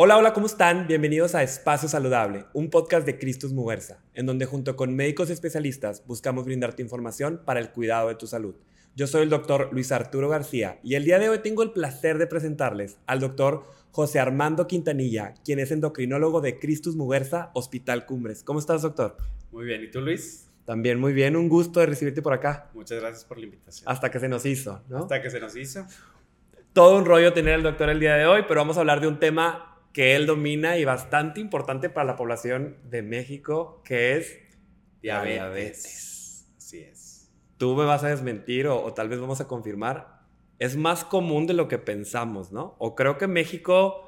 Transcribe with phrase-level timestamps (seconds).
[0.00, 0.86] Hola, hola, ¿cómo están?
[0.86, 6.06] Bienvenidos a Espacio Saludable, un podcast de Cristus Muversa, en donde junto con médicos especialistas
[6.06, 8.54] buscamos brindarte información para el cuidado de tu salud.
[8.94, 12.16] Yo soy el doctor Luis Arturo García y el día de hoy tengo el placer
[12.18, 18.44] de presentarles al doctor José Armando Quintanilla, quien es endocrinólogo de Cristus Muversa, Hospital Cumbres.
[18.44, 19.16] ¿Cómo estás, doctor?
[19.50, 20.48] Muy bien, ¿y tú, Luis?
[20.64, 22.70] También muy bien, un gusto de recibirte por acá.
[22.72, 23.90] Muchas gracias por la invitación.
[23.90, 24.98] Hasta que se nos hizo, ¿no?
[24.98, 25.84] Hasta que se nos hizo.
[26.72, 29.08] Todo un rollo tener al doctor el día de hoy, pero vamos a hablar de
[29.08, 34.38] un tema que él domina y bastante importante para la población de México, que es
[35.02, 36.48] diabetes.
[36.56, 37.30] Así es.
[37.56, 40.18] Tú me vas a desmentir o, tal vez vamos a confirmar.
[40.58, 42.76] Es más común de lo que pensamos, ¿no?
[42.78, 44.04] O creo que México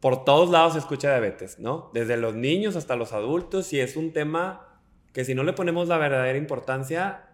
[0.00, 1.90] por todos lados se escucha diabetes, ¿no?
[1.94, 4.80] Desde los niños hasta los adultos y es un tema
[5.12, 7.28] que si no le ponemos la verdadera importancia,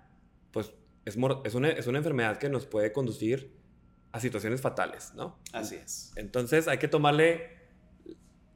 [0.50, 0.72] pues
[1.06, 3.56] es, es, una, es una enfermedad que nos puede conducir
[4.12, 5.38] a situaciones fatales, ¿no?
[5.52, 6.12] Así es.
[6.16, 7.57] Entonces hay que tomarle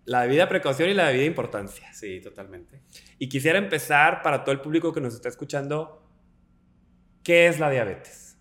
[0.05, 1.92] la debida precaución y la debida importancia.
[1.92, 2.83] Sí, totalmente.
[3.19, 6.03] Y quisiera empezar para todo el público que nos está escuchando,
[7.22, 8.36] ¿qué es la diabetes?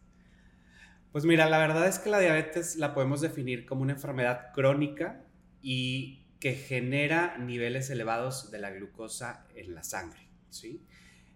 [1.12, 5.26] Pues mira, la verdad es que la diabetes la podemos definir como una enfermedad crónica
[5.62, 10.84] y que genera niveles elevados de la glucosa en la sangre, ¿sí?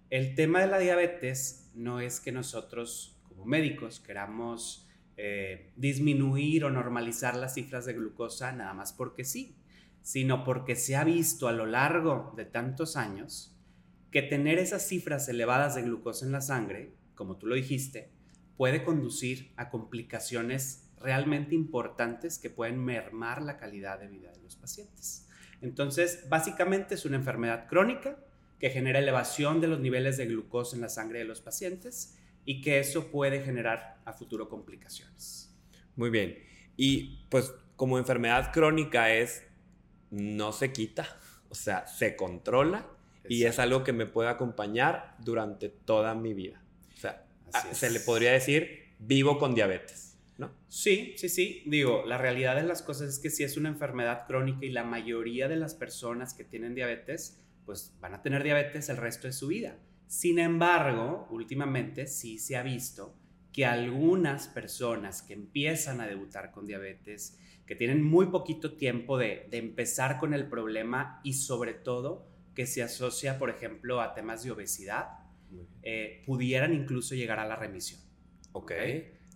[0.09, 4.87] El tema de la diabetes no es que nosotros como médicos queramos
[5.17, 9.57] eh, disminuir o normalizar las cifras de glucosa nada más porque sí
[10.05, 13.57] sino porque se ha visto a lo largo de tantos años
[14.11, 18.11] que tener esas cifras elevadas de glucosa en la sangre, como tú lo dijiste,
[18.55, 24.55] puede conducir a complicaciones realmente importantes que pueden mermar la calidad de vida de los
[24.55, 25.27] pacientes.
[25.61, 28.19] Entonces, básicamente es una enfermedad crónica
[28.59, 32.61] que genera elevación de los niveles de glucosa en la sangre de los pacientes y
[32.61, 35.51] que eso puede generar a futuro complicaciones.
[35.95, 36.37] Muy bien.
[36.77, 39.41] Y pues como enfermedad crónica es
[40.15, 41.07] no se quita,
[41.49, 42.87] o sea, se controla
[43.27, 46.63] y es algo que me puede acompañar durante toda mi vida.
[46.93, 47.25] O sea,
[47.73, 50.51] se le podría decir, vivo con diabetes, ¿no?
[50.67, 51.63] Sí, sí, sí.
[51.65, 54.83] Digo, la realidad de las cosas es que si es una enfermedad crónica y la
[54.83, 59.33] mayoría de las personas que tienen diabetes, pues van a tener diabetes el resto de
[59.33, 59.77] su vida.
[60.07, 63.15] Sin embargo, últimamente sí se ha visto
[63.51, 69.47] que algunas personas que empiezan a debutar con diabetes que tienen muy poquito tiempo de,
[69.51, 74.51] empezar con el problema y sobre todo que se asocia, por ejemplo, a temas de
[74.51, 75.09] obesidad,
[75.83, 77.99] eh, pudieran incluso llegar a la remisión.
[78.53, 78.71] Ok.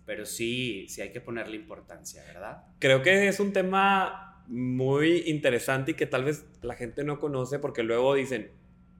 [0.06, 2.64] Pero sí, sí hay que ponerle importancia, ¿verdad?
[2.78, 7.58] Creo que es un tema muy interesante y que tal vez la gente no conoce
[7.58, 8.50] porque luego dicen,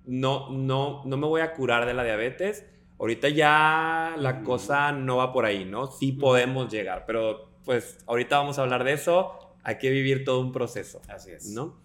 [0.07, 2.67] no, no, no me voy a curar de la diabetes.
[3.01, 5.87] Ahorita ya la cosa no va por ahí, ¿no?
[5.87, 10.41] Sí podemos llegar, pero pues ahorita vamos a hablar de eso, hay que vivir todo
[10.41, 11.01] un proceso.
[11.09, 11.47] Así es.
[11.47, 11.81] ¿No?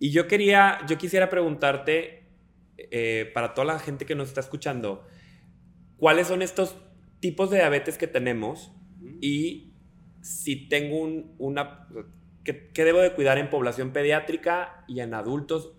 [0.00, 2.26] Y yo quería, yo quisiera preguntarte,
[2.76, 5.06] eh, para toda la gente que nos está escuchando,
[5.98, 6.76] ¿cuáles son estos
[7.20, 8.72] tipos de diabetes que tenemos?
[9.20, 9.74] Y
[10.20, 11.86] si tengo un, una,
[12.42, 15.74] ¿qué, debo de cuidar en población pediátrica y en adultos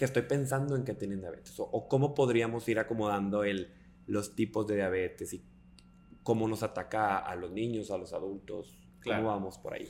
[0.00, 1.54] que estoy pensando en que tienen diabetes?
[1.58, 3.68] O, cómo podríamos ir acomodando el,
[4.06, 5.44] los tipos de diabetes y
[6.22, 9.86] cómo nos ataca a los niños, a los adultos, cómo vamos por ahí.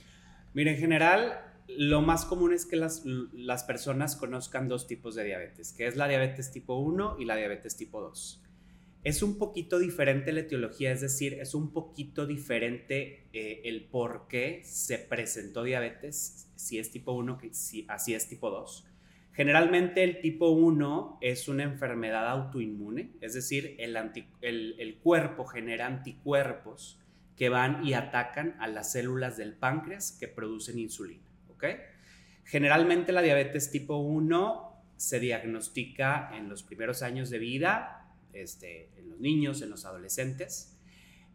[0.53, 5.22] Mira, en general, lo más común es que las, las, personas conozcan dos tipos de
[5.22, 8.43] diabetes, que es la diabetes tipo 1 y la diabetes tipo 2.
[9.04, 14.26] Es un poquito diferente la etiología, es decir, es un poquito diferente eh, el por
[14.26, 18.89] qué se presentó diabetes, si es tipo 1, si así es tipo 2.
[19.40, 27.00] Generalmente el tipo 1 es una enfermedad autoinmune, es decir, el, cuerpo genera anticuerpos
[27.36, 31.24] que van y atacan a las células del páncreas que producen insulina.
[32.44, 39.08] Generalmente la diabetes tipo 1 se diagnostica en los primeros años de vida, este, en
[39.08, 40.76] los niños, en los adolescentes.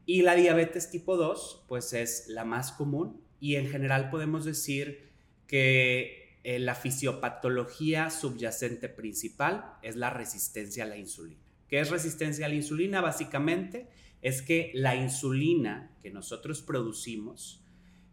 [0.06, 5.10] Y la diabetes tipo 2, pues es la más común y en general podemos decir
[5.48, 11.42] que eh, la fisiopatología subyacente principal es la resistencia a la insulina.
[11.68, 13.02] ¿Qué es resistencia a la insulina?
[13.02, 13.88] Básicamente
[14.22, 17.64] es que la insulina que nosotros producimos,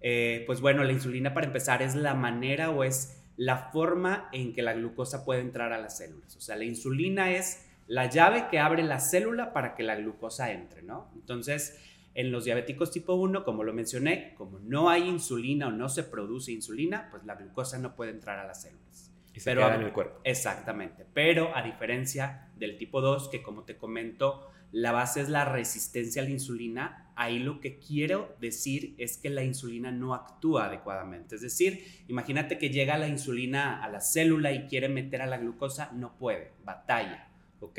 [0.00, 4.55] eh, pues bueno, la insulina para empezar es la manera o es la forma en
[4.55, 6.34] que la glucosa puede entrar a las células.
[6.34, 10.52] O sea, la insulina es la llave que abre la célula para que la glucosa
[10.52, 11.11] entre, ¿no?
[11.17, 11.79] Entonces,
[12.14, 16.04] en los diabéticos tipo 1, como lo mencioné, como no hay insulina o no se
[16.04, 19.12] produce insulina, pues la glucosa no puede entrar a las células.
[19.34, 20.20] Y se queda en el cuerpo.
[20.24, 21.06] Exactamente.
[21.14, 26.22] Pero a diferencia del tipo 2, que como te comento, la base es la resistencia
[26.22, 31.36] a la insulina, ahí lo que quiero decir es que la insulina no actúa adecuadamente.
[31.36, 35.38] Es decir, imagínate que llega la insulina a la célula y quiere meter a la
[35.38, 37.28] glucosa, no puede, batalla,
[37.60, 37.78] ¿ok?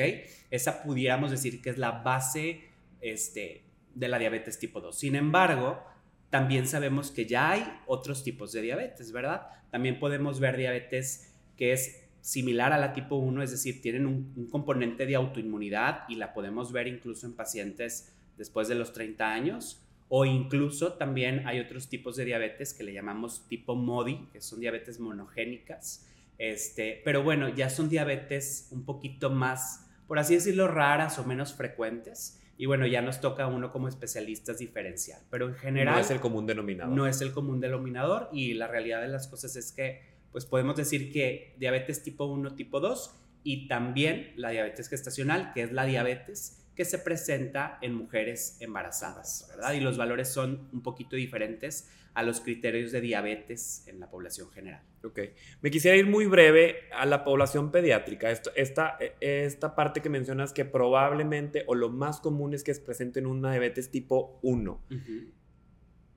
[0.50, 2.70] Esa pudiéramos decir que es la base
[3.02, 3.63] este,
[3.94, 4.98] de la diabetes tipo 2.
[4.98, 5.84] Sin embargo,
[6.30, 9.48] también sabemos que ya hay otros tipos de diabetes, ¿verdad?
[9.70, 14.48] También podemos ver diabetes que es similar a la tipo 1, es decir, tienen un,
[14.50, 19.86] componente de autoinmunidad y la podemos ver incluso en pacientes después de los 30 años.
[20.10, 24.60] O incluso también hay otros tipos de diabetes que le llamamos tipo MODI, que son
[24.60, 26.08] diabetes monogénicas.
[26.38, 31.54] Este, pero bueno, ya son diabetes un poquito más, por así decirlo, raras o menos
[31.54, 32.40] frecuentes.
[32.58, 35.22] Y bueno, ya nos toca a uno como especialistas diferenciar.
[35.30, 35.96] Pero en general...
[35.96, 36.96] No es el común denominador.
[36.96, 40.76] No es el común denominador y la realidad de las cosas es que pues podemos
[40.76, 45.86] decir que diabetes tipo 1, tipo 2 y también la diabetes gestacional, que es la
[45.86, 49.74] diabetes que se presenta en mujeres embarazadas, ¿verdad?
[49.74, 54.50] Y los valores son un poquito diferentes a los criterios de diabetes en la población
[54.52, 54.84] general.
[55.04, 55.20] Ok.
[55.62, 58.30] Me quisiera ir muy breve a la población pediátrica.
[58.30, 62.82] Esto, esta, esta parte que mencionas que probablemente o lo más común es que se
[62.82, 64.82] presenten una diabetes tipo 1.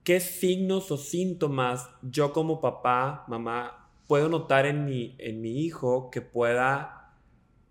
[0.03, 6.09] ¿Qué signos o síntomas yo como papá, mamá, puedo notar en mi, en mi hijo
[6.11, 7.15] que pueda,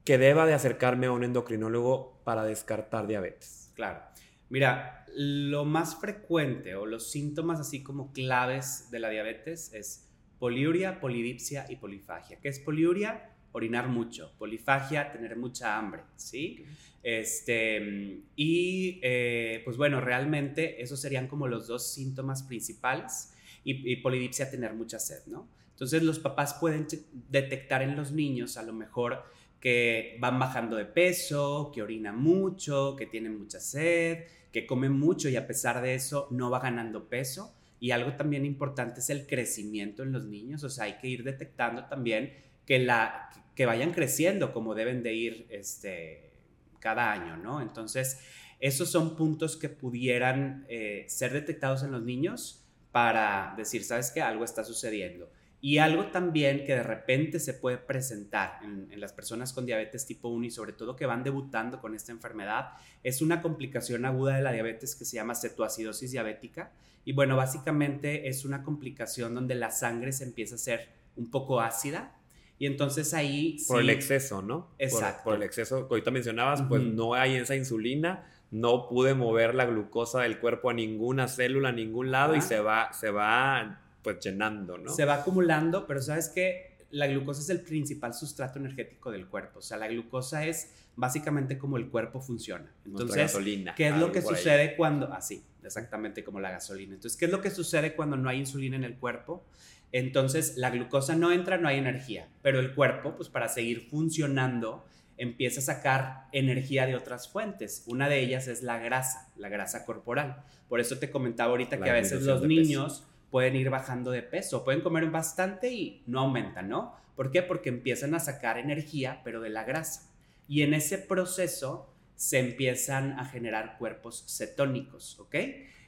[0.05, 3.71] que deba de acercarme a un endocrinólogo para descartar diabetes?
[3.77, 4.01] Claro.
[4.49, 10.99] Mira, lo más frecuente o los síntomas así como claves de la diabetes es poliuria,
[10.99, 12.41] polidipsia y polifagia.
[12.41, 13.31] ¿Qué es poliuria?
[13.53, 14.33] Orinar mucho.
[14.41, 16.65] Polifagia, tener mucha hambre, ¿sí?
[17.05, 23.97] Este, y eh, pues bueno, realmente esos serían como los dos síntomas principales y, y
[23.99, 25.49] polidipsia, tener mucha sed, ¿no?
[25.71, 26.89] Entonces los papás pueden
[27.31, 29.23] detectar en los niños a lo mejor
[29.67, 35.29] que van bajando de peso, que orinan mucho, que tienen mucha sed, que comen mucho
[35.29, 37.53] y a pesar de eso no va ganando peso.
[37.81, 41.25] Y algo también importante es el crecimiento en los niños, o sea, hay que ir
[41.25, 42.33] detectando también
[42.65, 46.31] que, la, que vayan creciendo como deben de ir este,
[46.79, 47.61] cada año, ¿no?
[47.61, 48.21] Entonces,
[48.61, 54.23] esos son puntos que pudieran eh, ser detectados en los niños para decir, ¿sabes qué?
[54.23, 55.29] Algo está sucediendo.
[55.61, 60.29] Y algo también que de repente se puede presentar en, las personas con diabetes tipo
[60.29, 62.71] 1 y sobre todo que van debutando con esta enfermedad
[63.03, 66.73] es una complicación aguda de la diabetes que se llama cetoacidosis diabética.
[67.05, 71.61] Y bueno, básicamente es una complicación donde la sangre se empieza a ser un poco
[71.61, 72.15] ácida.
[72.59, 73.57] Y entonces ahí...
[73.67, 74.71] Por el exceso, ¿no?
[74.79, 75.25] Exacto.
[75.25, 79.67] Por, el exceso que ahorita mencionabas, pues no hay esa insulina, no pude mover la
[79.67, 84.21] glucosa del cuerpo a ninguna célula, a ningún lado y se va, se va pues
[84.21, 84.93] llenando, ¿no?
[84.95, 89.59] Se va acumulando, pero sabes que la glucosa es el principal sustrato energético del cuerpo.
[89.59, 92.73] O sea, la glucosa es básicamente como el cuerpo funciona.
[92.85, 95.13] Entonces, gasolina, ¿qué es lo que sucede cuando...
[95.13, 96.95] Así, exactamente como la gasolina.
[96.95, 99.45] Entonces, ¿qué es lo que sucede cuando no hay insulina en el cuerpo?
[99.91, 104.85] Entonces, la glucosa no entra, no hay energía, pero el cuerpo, pues para seguir funcionando,
[105.17, 107.83] empieza a sacar energía de otras fuentes.
[107.89, 110.45] Una de ellas es la grasa, la grasa corporal.
[110.69, 114.65] Por eso te comentaba ahorita que a veces los niños pueden ir bajando de peso,
[114.65, 116.95] pueden comer bastante y no aumentan, ¿no?
[117.15, 117.43] ¿Por qué?
[117.43, 120.11] Porque empiezan a sacar energía, pero de la grasa.
[120.49, 125.35] Y en ese proceso se empiezan a generar cuerpos cetónicos, ¿ok?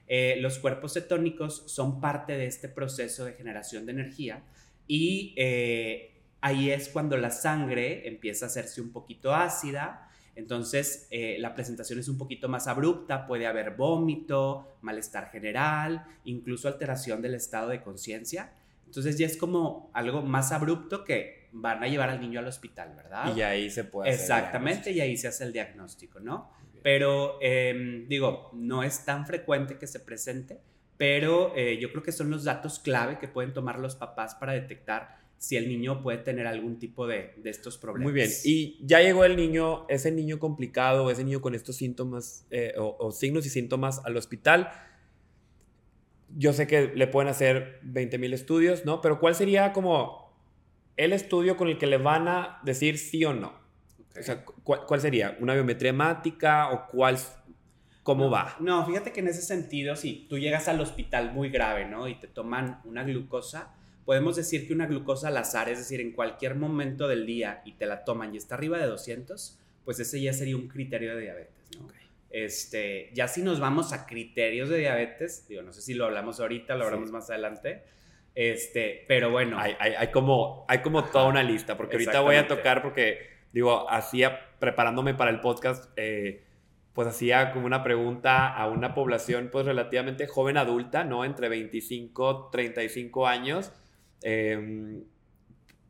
[0.06, 4.43] Eh, los cuerpos cetónicos son parte de este proceso de generación de energía
[4.87, 10.07] y eh, ahí es cuando la sangre empieza a hacerse un poquito ácida,
[10.39, 16.69] entonces, eh, la presentación es un poquito más abrupta, puede haber vómito, malestar general, incluso
[16.69, 18.53] alteración del estado de conciencia.
[18.87, 22.95] Entonces ya es como algo más abrupto que van a llevar al niño al hospital,
[22.95, 23.35] ¿verdad?
[23.35, 26.53] Y ahí se puede hacer Exactamente, y ahí se hace el diagnóstico, ¿no?
[26.85, 30.61] Pero em, digo, no es tan frecuente que se presente,
[30.97, 34.53] pero eh, yo creo que son los datos clave que pueden tomar los papás para
[34.53, 38.05] detectar si el niño puede tener algún tipo de, estos problemas.
[38.05, 42.47] Muy bien, y ya llegó el niño, ese niño complicado, ese niño con estos síntomas
[42.51, 44.71] eh, o, signos y síntomas al hospital.
[46.37, 49.01] Yo sé que le pueden hacer 20 mil estudios, ¿no?
[49.01, 50.37] Pero ¿cuál sería como
[50.97, 53.55] el estudio con el que le van a decir sí o no?
[54.19, 55.37] O sea, ¿cuál, sería?
[55.41, 57.17] ¿Una biometría hemática o cuál,
[58.03, 58.57] cómo va?
[58.59, 62.09] No, fíjate que en ese sentido, si tú llegas al hospital muy grave, ¿no?
[62.09, 63.78] Y te toman una glucosa,
[64.08, 67.72] podemos decir que una glucosa al azar, es decir, en cualquier momento del día y
[67.72, 71.20] te la toman y está arriba de 200, pues ese ya sería un criterio de
[71.20, 71.88] diabetes, ¿no?
[72.31, 76.41] Este, ya si nos vamos a criterios de diabetes, digo, no sé si lo hablamos
[76.41, 77.82] ahorita, lo hablamos más adelante,
[78.34, 79.58] este, pero bueno.
[79.58, 83.91] Hay, hay, como, hay como toda una lista, porque ahorita voy a tocar, porque, digo,
[83.91, 86.44] hacía, preparándome para el podcast, eh,
[86.94, 91.27] pues hacía como una pregunta a una población pues relativamente joven adulta, ¿no?
[91.27, 93.70] Entre 25, 35 años,
[94.22, 95.05] em,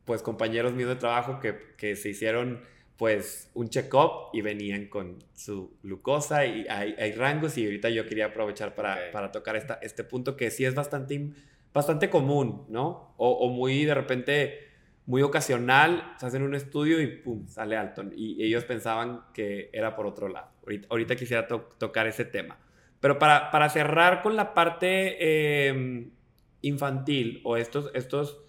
[0.05, 2.61] pues compañeros míos de trabajo que, que se hicieron
[2.97, 8.05] pues un check-up y venían con su glucosa y hay, hay, rangos y ahorita yo
[8.05, 11.29] quería aprovechar para, para tocar esta, este punto que sí es bastante,
[11.73, 13.13] bastante común, ¿no?
[13.15, 14.69] O, o muy de repente
[15.09, 18.03] muy ocasional, se hacen un estudio y pum, sale alto.
[18.15, 20.51] Y ellos pensaban que era por otro lado.
[20.87, 22.59] Ahorita, quisiera tocar ese tema.
[22.99, 26.11] Pero para, para cerrar con la parte em,
[26.61, 28.41] infantil o estos, estos,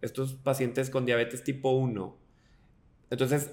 [0.00, 2.18] estos pacientes con diabetes tipo 1,
[3.10, 3.50] entonces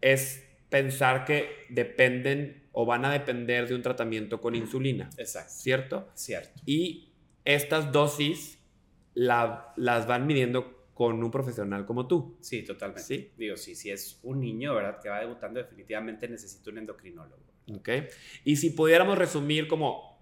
[0.00, 5.08] es pensar que dependen o van a depender de un tratamiento con insulina.
[5.16, 5.52] Exacto.
[5.52, 6.08] ¿Cierto?
[6.14, 6.60] Cierto.
[6.66, 7.12] Y
[7.44, 8.58] estas dosis
[9.14, 12.36] las van midiendo con un profesional como tú.
[12.40, 13.02] Sí, totalmente.
[13.02, 13.30] ¿Sí?
[13.36, 15.00] Digo, sí, si es un niño, ¿verdad?
[15.00, 17.42] Que va debutando, definitivamente necesita un endocrinólogo.
[17.74, 17.88] Ok.
[18.44, 20.15] Y si pudiéramos resumir como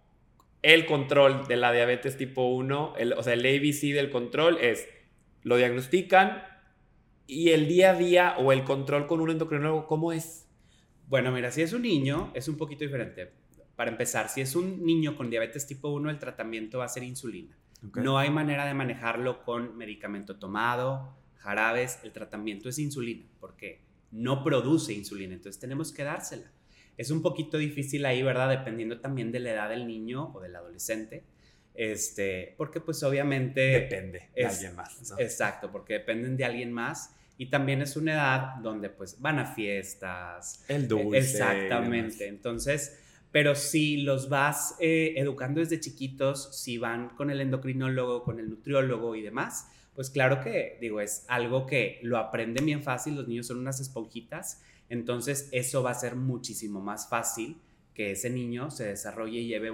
[0.65, 4.89] el control de la diabetes tipo 1, el, o sea, el ABC del control es,
[5.43, 6.43] lo diagnostican
[7.27, 10.49] y el día a día o el control con un endocrinólogo, ¿cómo es?
[11.07, 13.31] Bueno, mira, si es un niño, es un poquito diferente.
[13.77, 17.03] Para empezar, si es un niño con diabetes tipo 1, el tratamiento va a ser
[17.03, 17.55] insulina.
[17.97, 21.99] No hay manera de manejarlo con medicamento tomado, jarabes.
[22.05, 26.51] El tratamiento es insulina porque no produce insulina, entonces tenemos que dársela.
[26.97, 28.51] Es un poquito difícil ahí, ¿verdad?
[28.51, 31.25] Dependiendo también de la edad del niño o del adolescente.
[31.75, 33.61] Este, porque pues obviamente...
[33.61, 35.15] Depende de alguien más.
[35.19, 37.15] Exacto, porque dependen de alguien más.
[37.37, 40.65] Y también es una edad donde pues van a fiestas.
[40.69, 41.19] El dulce.
[41.19, 42.29] Exactamente.
[42.29, 43.01] Entonces,
[43.33, 48.49] pero si los vas eh, educando desde chiquitos, si van con el endocrinólogo, con el
[48.49, 53.27] nutriólogo y demás, pues claro que, digo, es algo que lo aprenden bien fácil, los
[53.27, 57.61] niños son unas esponjitas, entonces eso va a ser muchísimo más fácil
[57.95, 59.73] que ese niño se desarrolle y lleve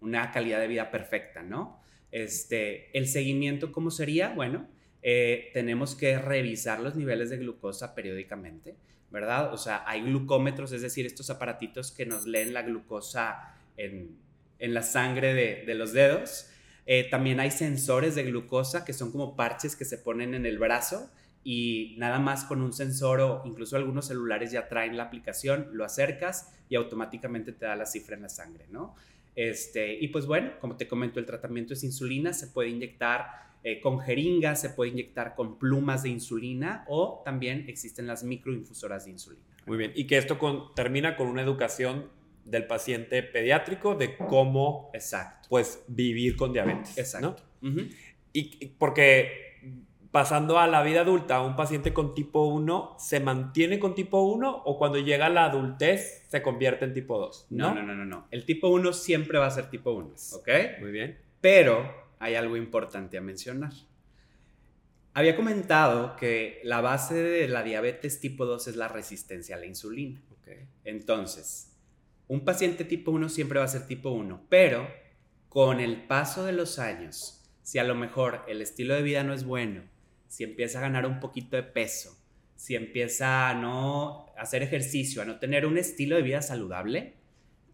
[0.00, 1.80] una calidad de vida perfecta, ¿no?
[2.10, 4.30] Este, el seguimiento, ¿cómo sería?
[4.30, 4.68] Bueno,
[5.02, 8.76] eh, tenemos que revisar los niveles de glucosa periódicamente
[9.14, 9.54] ¿verdad?
[9.54, 14.18] O sea, hay glucómetros, es decir, estos aparatitos que nos leen la glucosa en,
[14.58, 15.34] la sangre
[15.64, 16.48] de, los dedos.
[16.84, 20.58] Eh, también hay sensores de glucosa que son como parches que se ponen en el
[20.58, 21.12] brazo
[21.44, 25.84] y nada más con un sensor o incluso algunos celulares ya traen la aplicación, lo
[25.84, 28.96] acercas y automáticamente te da la cifra en la sangre, ¿no?
[29.36, 33.26] Este, y pues bueno, como te comento, el tratamiento es insulina, se puede inyectar
[33.62, 39.04] eh, con jeringas, se puede inyectar con plumas de insulina o también existen las microinfusoras
[39.04, 39.44] de insulina.
[39.66, 42.08] Muy bien, y que esto termina con una educación
[42.44, 45.48] del paciente pediátrico de cómo Exacto.
[45.48, 46.96] pues vivir con diabetes.
[46.96, 47.42] Exacto.
[48.32, 49.43] Y porque
[50.14, 54.62] pasando a la vida adulta, un paciente con tipo 1 se mantiene con tipo 1
[54.64, 57.48] o cuando llega a la adultez se convierte en tipo 2?
[57.50, 58.28] No, no, no, no, no.
[58.30, 60.48] El tipo 1 siempre va a ser tipo 1, ¿ok?
[60.78, 61.18] Muy bien.
[61.40, 63.72] Pero hay algo importante a mencionar.
[65.14, 69.66] Había comentado que la base de la diabetes tipo 2 es la resistencia a la
[69.66, 70.22] insulina.
[70.84, 71.76] Entonces,
[72.28, 74.86] un paciente tipo 1 siempre va a ser tipo 1, pero
[75.48, 79.34] con el paso de los años, si a lo mejor el estilo de vida no
[79.34, 79.92] es bueno,
[80.34, 82.18] si empieza a ganar un poquito de peso,
[82.56, 87.14] si empieza a no hacer ejercicio, a no tener un estilo de vida saludable,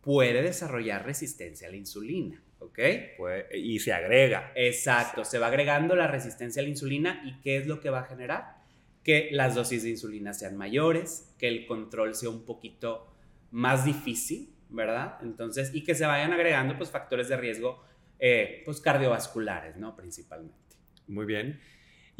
[0.02, 2.42] puede desarrollar resistencia a la insulina.
[2.58, 2.78] ¿ok?
[3.16, 4.52] Pues, y se agrega.
[4.54, 8.00] Exacto, se va agregando la resistencia a la insulina y ¿qué es lo que va
[8.00, 8.58] a generar?
[9.02, 13.10] Que las dosis de insulina sean mayores, que el control sea un poquito
[13.52, 15.16] más difícil, ¿verdad?
[15.22, 17.82] Entonces, y que se vayan agregando pues factores de riesgo
[18.18, 19.96] eh, pues cardiovasculares, ¿no?
[19.96, 20.76] Principalmente.
[21.06, 21.58] Muy bien.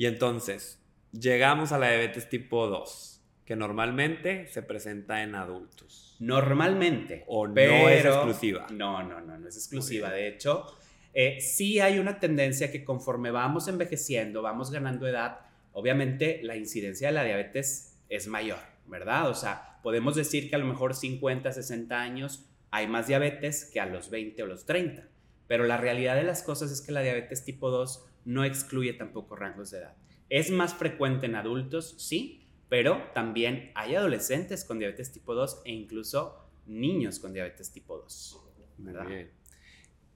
[0.01, 0.81] Y entonces,
[1.13, 6.17] llegamos a la diabetes tipo 2, que normalmente se presenta en adultos.
[6.21, 7.25] Normalmente.
[7.27, 8.67] O no es exclusiva.
[8.71, 10.11] No, no, no, no es exclusiva.
[10.11, 10.65] De hecho,
[11.13, 15.41] eh, sí hay una tendencia que conforme vamos envejeciendo, vamos ganando edad,
[15.73, 19.29] obviamente la incidencia de la diabetes es mayor, ¿verdad?
[19.29, 23.81] O sea, podemos decir que a lo mejor 50, 60 años hay más diabetes que
[23.81, 25.07] a los 20 o los 30.
[25.47, 29.37] Pero la realidad de las cosas es que la diabetes tipo 2 no excluye tampoco
[29.37, 29.97] rangos de edad.
[30.29, 35.73] Es más frecuente en adultos, sí, pero también hay adolescentes con diabetes tipo 2 e
[35.73, 38.51] incluso niños con diabetes tipo 2.
[38.79, 39.07] ¿verdad?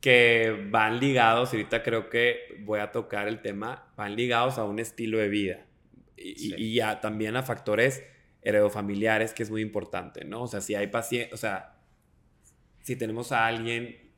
[0.01, 4.79] Que van ligados, ahorita creo que voy a tocar el tema, van ligados a un
[4.79, 5.67] estilo de vida
[6.17, 8.03] y, también a factores
[8.43, 10.43] heredofamiliares, que es muy importante, ¿no?
[10.43, 11.79] O sea, si hay pacientes, o sea,
[12.83, 14.13] si tenemos a alguien,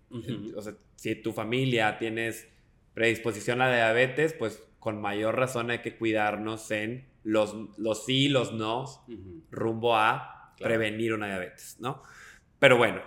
[0.57, 2.49] o sea, si tu familia tienes
[2.97, 8.31] predisposición a la diabetes, pues con mayor razón hay que cuidarnos en los, los sí,
[8.31, 8.87] los no,
[9.51, 12.01] rumbo a prevenir una diabetes, ¿no?
[12.59, 13.03] Pero bueno,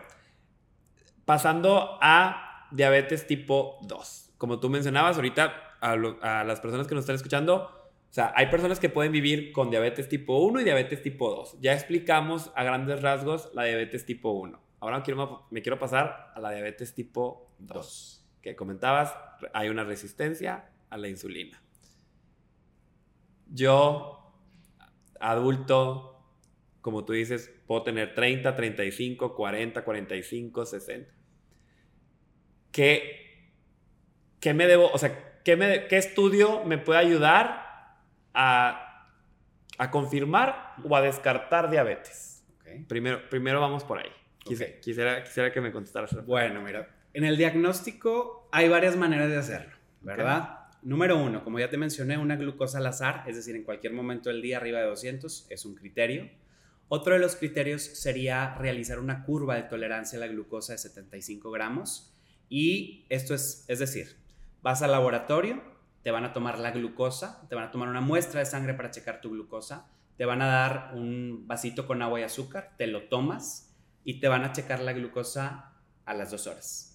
[1.26, 4.36] pasando a diabetes tipo 2.
[4.38, 8.46] Como tú mencionabas ahorita, a, a las personas que nos están escuchando, o sea, hay
[8.46, 11.62] personas que pueden vivir con diabetes tipo 1 y diabetes tipo 2.
[11.62, 14.62] Ya explicamos a grandes rasgos la diabetes tipo 1.
[14.82, 18.19] Ahora quiero, me quiero pasar a la diabetes tipo 2.
[18.42, 19.16] Que comentabas,
[19.54, 21.62] hay una resistencia a la insulina.
[23.48, 24.34] Yo,
[25.20, 26.24] adulto,
[26.82, 31.14] como tú dices, puedo tener 30, 35, 40, 45, 60.
[32.72, 33.52] ¿Qué,
[34.40, 37.98] qué me debo, o sea, qué, me, qué estudio me puede ayudar
[38.34, 38.90] a,
[39.80, 42.46] a confirmar o a descartar diabetes.
[42.88, 44.12] Primero, primero vamos por ahí.
[44.44, 46.26] Quisiera, quisiera, que me contestaras.
[46.26, 50.60] Bueno, mira, en el diagnóstico hay varias maneras de hacerlo, ¿verdad?
[50.82, 54.30] Número uno, como ya te mencioné, una glucosa al azar, es decir, en cualquier momento
[54.30, 56.30] del día arriba de 200, es un criterio.
[56.88, 61.52] Otro de los criterios sería realizar una curva de tolerancia a la glucosa de 75
[61.52, 62.16] gramos.
[62.48, 64.16] Y esto es, es decir,
[64.62, 65.62] vas al laboratorio,
[66.04, 68.90] te van a tomar la glucosa, te van a tomar una muestra de sangre para
[68.90, 69.88] checar tu glucosa,
[70.18, 74.28] te van a dar un vasito con agua y azúcar, te lo tomas y te
[74.28, 75.74] van a checar la glucosa
[76.06, 76.89] a las dos horas,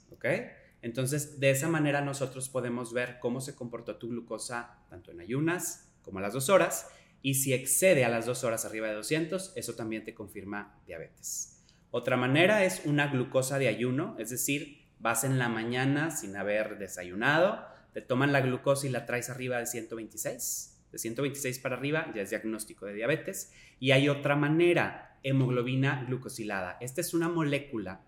[0.82, 5.90] Entonces, de esa manera nosotros podemos ver cómo se comportó tu glucosa tanto en ayunas
[6.02, 6.88] como a las dos horas
[7.22, 11.64] y si excede a las dos horas arriba de 200, eso también te confirma diabetes.
[11.90, 16.76] Otra manera es una glucosa de ayuno, es decir, vas en la mañana sin haber
[16.78, 20.82] desayunado, te toman la glucosa y la traes arriba de 126.
[20.90, 23.52] De 126 para arriba ya es diagnóstico de diabetes.
[23.80, 26.76] Y hay otra manera, hemoglobina glucosilada.
[26.80, 28.02] Esta es una molécula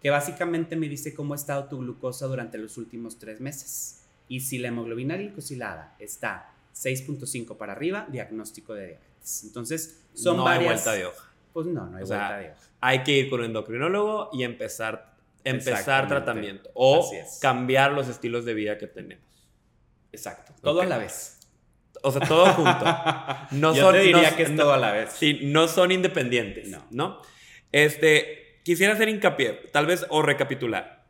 [0.00, 4.02] que básicamente me dice cómo ha estado tu glucosa durante los últimos tres meses.
[4.28, 9.44] Y si la hemoglobina glucosilada está 6.5 para arriba, diagnóstico de diabetes.
[9.44, 10.60] Entonces, son no varias.
[10.60, 11.32] Hay vuelta de hoja.
[11.52, 12.60] Pues no, no hay vuelta de hoja.
[12.80, 15.14] Hay que ir con un endocrinólogo y empezar,
[15.44, 16.70] empezar tratamiento.
[16.74, 19.24] O cambiar los estilos de vida que tenemos.
[20.12, 20.54] Exacto.
[20.62, 21.38] Todo a la vez.
[22.02, 22.84] O sea, todo junto.
[23.50, 25.12] No Yo te diría que es todo a la vez.
[25.12, 26.68] Sí, no son independientes.
[26.68, 26.86] No.
[26.90, 27.22] ¿no?
[27.72, 28.39] Este,
[28.70, 31.04] quisiera hacer hincapié, tal vez, o recapitular.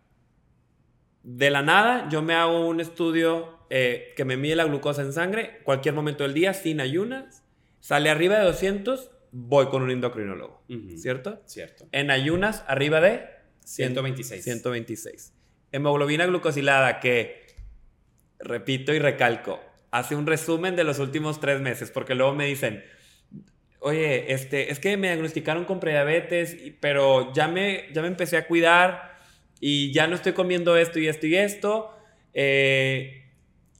[1.23, 5.12] De la nada, yo me hago un estudio eh, que me mide la glucosa en
[5.12, 7.42] sangre, cualquier momento del día, sin ayunas.
[7.81, 10.62] Sale arriba de 200, voy con un endocrinólogo.
[10.96, 11.42] ¿Cierto?
[11.44, 11.87] Cierto.
[11.92, 13.29] En ayunas, arriba de
[13.66, 14.42] 126.
[14.42, 15.35] 126.
[15.70, 17.46] Hemoglobina glucosilada que
[18.38, 22.83] repito y recalco, hace un resumen de los últimos tres meses, porque luego me dicen,
[23.81, 28.47] oye, este, es que me diagnosticaron con prediabetes, pero ya me, ya me empecé a
[28.47, 29.19] cuidar
[29.61, 31.97] y ya no estoy comiendo esto y esto y esto,
[32.33, 33.31] eh,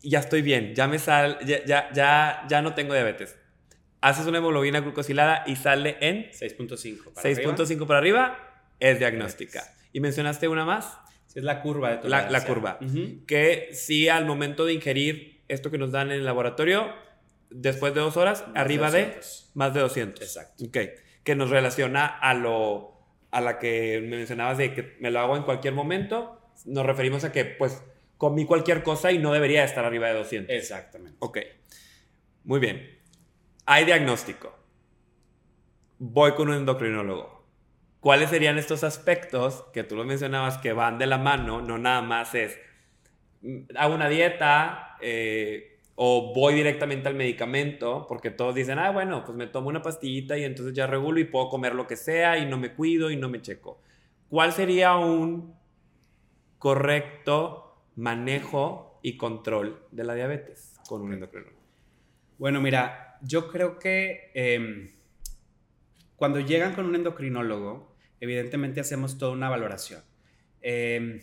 [0.03, 3.37] ya estoy bien, ya me sal, ya, ya, ya, no tengo diabetes.
[4.01, 9.63] Haces una hemoglobina glucosilada y sale en 6.5 para 6.5 para arriba, es diagnóstica.
[9.93, 10.97] ¿Y mencionaste una más?
[11.35, 12.31] es la curva de tolerancia.
[12.31, 12.79] La, la curva.
[13.27, 16.93] Que si al momento de ingerir esto que nos dan en el laboratorio,
[17.51, 19.19] después de dos horas, arriba de,
[19.55, 20.23] más de 200.
[20.23, 20.65] Exacto.
[20.65, 20.79] Ok.
[21.25, 22.99] Que nos relaciona a lo
[23.31, 26.41] a la que me mencionabas de que me lo hago en cualquier momento.
[26.67, 27.83] Nos referimos a que, pues,
[28.19, 30.55] comí cualquier cosa y no debería estar arriba de 200.
[30.55, 31.17] Exactamente.
[31.21, 31.39] Ok.
[32.45, 32.99] Muy bien.
[33.67, 34.59] Hay diagnóstico.
[35.99, 37.41] Voy con un endocrinólogo
[38.01, 41.61] ¿Cuáles serían estos aspectos que tú lo mencionabas que van de la mano?
[41.61, 42.59] No nada más es,
[43.43, 45.69] mm, hago una dieta eh,
[46.03, 50.39] o voy directamente al medicamento, porque todos dicen, ah, bueno, pues me tomo una pastillita
[50.39, 53.17] y entonces ya regulo y puedo comer lo que sea y no me cuido y
[53.17, 53.83] no me checo.
[54.31, 55.55] ¿Cuál sería un
[56.57, 61.61] correcto manejo y control de la diabetes con un endocrinólogo?
[62.39, 64.93] Bueno, mira, yo creo que em,
[66.17, 70.03] cuando llegan con un endocrinólogo, evidentemente hacemos toda una valoración.
[70.63, 71.21] Em,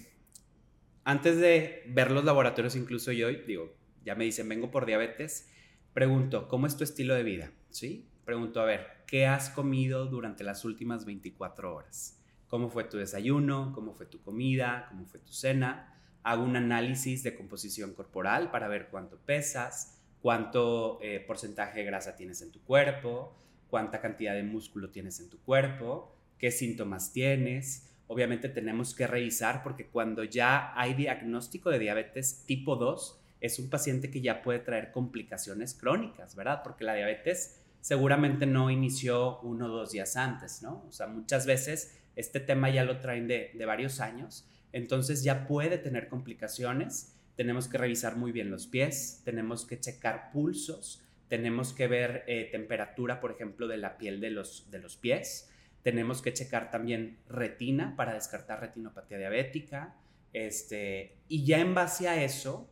[1.04, 3.76] antes de ver los laboratorios, incluso yo, digo,
[4.08, 5.50] ya me dicen, vengo por diabetes,
[5.94, 7.52] pregunto, ¿cómo es tu estilo de vida?
[7.70, 8.08] ¿Sí?
[8.24, 12.18] Pregunto, a ver, ¿qué has comido durante las últimas 24 horas?
[12.48, 13.74] ¿Cómo fue tu desayuno?
[13.76, 14.88] ¿Cómo fue tu comida?
[14.90, 15.94] ¿Cómo fue tu cena?
[16.24, 22.16] Hago un análisis de composición corporal para ver cuánto pesas, cuánto eh, porcentaje de grasa
[22.16, 23.38] tienes en tu cuerpo,
[23.70, 27.90] cuánta cantidad de músculo tienes en tu cuerpo qué síntomas tienes.
[28.08, 33.70] Obviamente tenemos que revisar porque cuando ya hay diagnóstico de diabetes tipo 2, es un
[33.70, 36.62] paciente que ya puede traer complicaciones crónicas, ¿verdad?
[36.64, 40.84] Porque la diabetes seguramente no inició uno o dos días antes, ¿no?
[40.88, 45.78] O sea, muchas veces este tema ya lo traen de, varios años, entonces ya puede
[45.78, 47.14] tener complicaciones.
[47.36, 52.50] Tenemos que revisar muy bien los pies, tenemos que checar pulsos, tenemos que ver eh,
[52.52, 55.50] temperatura, por ejemplo, de la piel de los, de los pies
[55.88, 59.96] tenemos que checar también retina para descartar retinopatía diabética.
[60.34, 62.70] Este, y ya en base a eso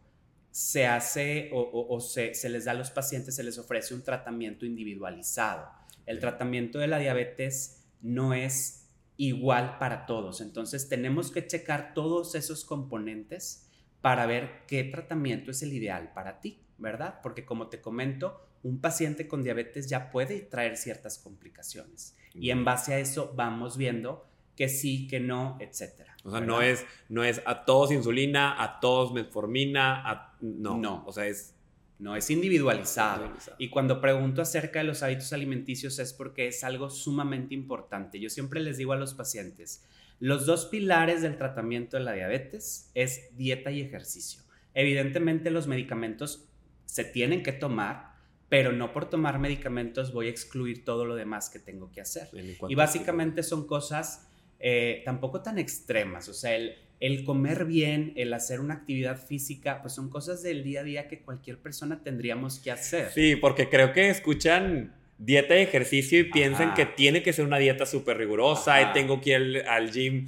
[0.56, 4.66] se hace o, se, se les da a los pacientes, se les ofrece un tratamiento
[4.66, 5.70] individualizado.
[6.06, 8.88] El tratamiento de la diabetes no es
[9.18, 10.40] igual para todos.
[10.40, 16.40] Entonces tenemos que checar todos esos componentes para ver qué tratamiento es el ideal para
[16.40, 17.20] ti, ¿verdad?
[17.22, 22.16] Porque como te comento, un paciente con diabetes ya puede traer ciertas complicaciones.
[22.34, 26.16] Y en base a eso vamos viendo que sí, que no, etcétera.
[26.24, 30.78] O sea, no es, no es a todos insulina, a todos metformina, a, no.
[30.78, 31.04] No.
[31.06, 31.52] O sea, es...
[31.98, 33.32] No, es individualizado.
[33.58, 38.20] Y cuando pregunto acerca de los hábitos alimenticios es porque es algo sumamente importante.
[38.20, 39.86] Yo siempre les digo a los pacientes,
[40.20, 44.42] los dos pilares del tratamiento de la diabetes es dieta y ejercicio.
[44.74, 46.50] Evidentemente los medicamentos
[46.86, 48.16] se tienen que tomar,
[48.50, 52.28] pero no por tomar medicamentos voy a excluir todo lo demás que tengo que hacer.
[52.68, 54.28] Y básicamente son cosas
[54.68, 59.80] eh, tampoco tan extremas, o sea, el, el comer bien, el hacer una actividad física,
[59.84, 63.12] pues son cosas del día a día que cualquier persona tendríamos que hacer.
[63.12, 67.60] Sí, porque creo que escuchan dieta y ejercicio y piensan que tiene que ser una
[67.60, 70.26] dieta súper rigurosa y tengo que ir al, gym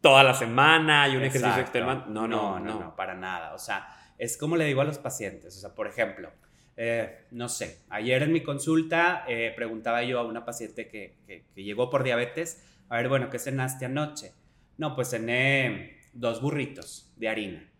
[0.00, 2.06] toda la semana y un ejercicio externo.
[2.06, 3.54] No no, no no, para nada.
[3.54, 5.56] O sea, es como le digo a los pacientes.
[5.56, 6.30] O sea, por ejemplo,
[6.76, 11.44] eh, no sé, ayer en mi consulta eh, preguntaba yo a una paciente que, que,
[11.62, 14.32] llegó por diabetes, a ver, bueno, ¿qué cenaste anoche?
[14.76, 17.70] No, pues cené dos burritos de harina.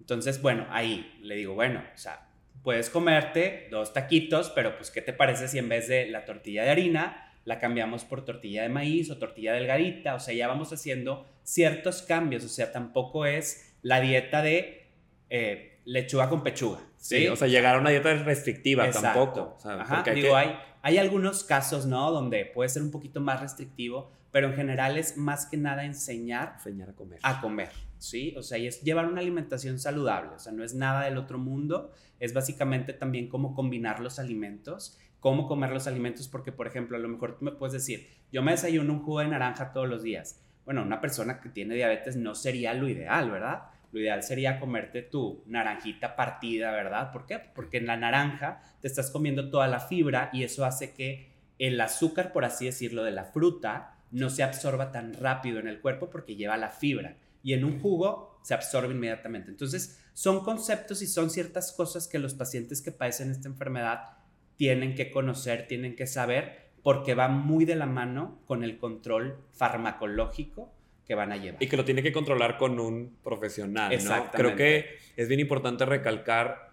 [0.00, 2.28] Entonces, bueno, ahí le digo, bueno, o sea,
[2.62, 6.64] puedes comerte dos taquitos, pero pues, ¿qué te parece si en vez de la tortilla
[6.64, 10.14] de harina la cambiamos por tortilla de maíz o tortilla delgadita?
[10.14, 14.88] O sea, ya vamos haciendo ciertos cambios, o sea, tampoco es la dieta de
[15.30, 16.80] eh, lechuga con pechuga.
[16.98, 17.28] ¿sí?
[17.28, 19.56] o sea, llegar a una dieta restrictiva tampoco.
[19.64, 22.10] Ajá, digo, hay, hay algunos casos, ¿no?
[22.10, 26.56] Donde puede ser un poquito más restrictivo, pero en general es más que nada enseñar,
[26.56, 27.18] enseñar a comer.
[27.22, 28.34] A comer, ¿sí?
[28.36, 31.38] O sea, y es llevar una alimentación saludable, o sea, no es nada del otro
[31.38, 36.98] mundo, es básicamente también cómo combinar los alimentos, cómo comer los alimentos, porque, por ejemplo,
[36.98, 39.88] a lo mejor tú me puedes decir, yo me desayuno un jugo de naranja todos
[39.88, 40.44] los días.
[40.66, 43.62] Bueno, una persona que tiene diabetes no sería lo ideal, ¿verdad?
[43.90, 47.10] Lo ideal sería comerte tu naranjita partida, ¿verdad?
[47.10, 47.38] ¿Por qué?
[47.38, 51.80] Porque en la naranja te estás comiendo toda la fibra y eso hace que el
[51.80, 56.08] azúcar, por así decirlo, de la fruta no se absorba tan rápido en el cuerpo
[56.08, 57.18] porque lleva la fibra.
[57.42, 59.50] Y en un jugo se absorbe inmediatamente.
[59.50, 64.16] Entonces, son conceptos y son ciertas cosas que los pacientes que padecen esta enfermedad
[64.56, 69.36] tienen que conocer, tienen que saber, porque va muy de la mano con el control
[69.52, 70.72] farmacológico
[71.06, 71.62] que van a llevar.
[71.62, 74.02] Y que lo tiene que controlar con un profesional.
[74.02, 74.30] ¿no?
[74.32, 76.70] Creo que es bien importante recalcar,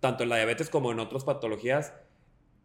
[0.00, 1.92] tanto en la diabetes como en otras patologías,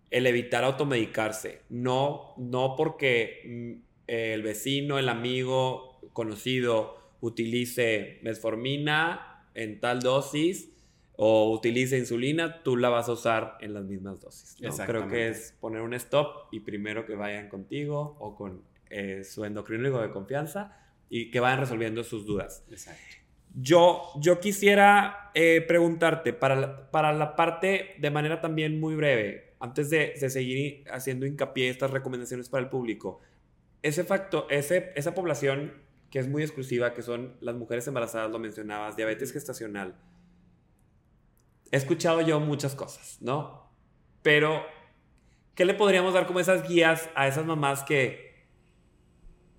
[0.09, 1.63] el evitar automedicarse.
[1.67, 10.71] No, no porque mm, el vecino, el amigo, conocido utilice mesformina en tal dosis
[11.15, 14.57] o utilice insulina, tú la vas a usar en las mismas dosis.
[14.85, 19.45] Creo que es poner un stop y primero que vayan contigo o con eh, su
[19.45, 20.75] endocrinólogo de confianza
[21.09, 22.65] y que vayan resolviendo sus dudas.
[23.53, 29.53] Yo, yo quisiera eh, preguntarte, para la, para la parte de manera también muy breve,
[29.59, 33.19] antes de, de seguir haciendo hincapié en estas recomendaciones para el público,
[33.81, 35.73] ese factor, ese, esa población
[36.11, 39.95] que es muy exclusiva, que son las mujeres embarazadas, lo mencionabas, diabetes gestacional.
[41.71, 43.71] He escuchado yo muchas cosas, ¿no?
[44.21, 44.61] Pero,
[45.55, 48.45] ¿qué le podríamos dar como esas guías a esas mamás que,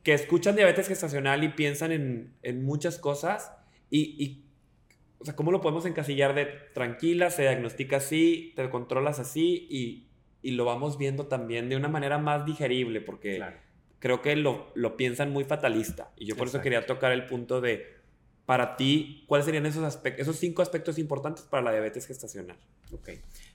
[0.02, 3.50] que escuchan diabetes gestacional y piensan en, en muchas cosas?
[3.88, 4.44] Y, y,
[5.20, 10.10] o sea, ¿cómo lo podemos encasillar de tranquila, se diagnostica así, te controlas así y,
[10.42, 13.00] y lo vamos viendo también de una manera más digerible?
[13.00, 13.36] Porque...
[13.36, 13.71] Claro
[14.02, 16.10] creo que lo, lo piensan muy fatalista.
[16.16, 17.86] Y yo por eso quería tocar el punto de,
[18.44, 22.56] para ti, ¿cuáles serían esos, aspectos, esos cinco aspectos importantes para la diabetes gestacional?
[22.90, 23.10] Ok.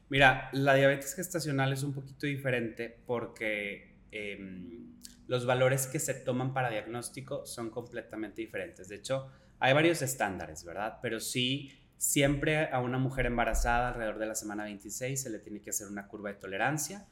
[0.08, 4.96] Mira, la diabetes gestacional es un poquito diferente porque em,
[5.28, 8.88] los valores que se toman para diagnóstico son completamente diferentes.
[8.88, 9.30] De hecho,
[9.60, 11.00] hay varios estándares, ¿verdad?
[11.02, 15.60] Pero sí, siempre a una mujer embarazada alrededor de la semana 26 se le tiene
[15.60, 17.06] que hacer una curva de tolerancia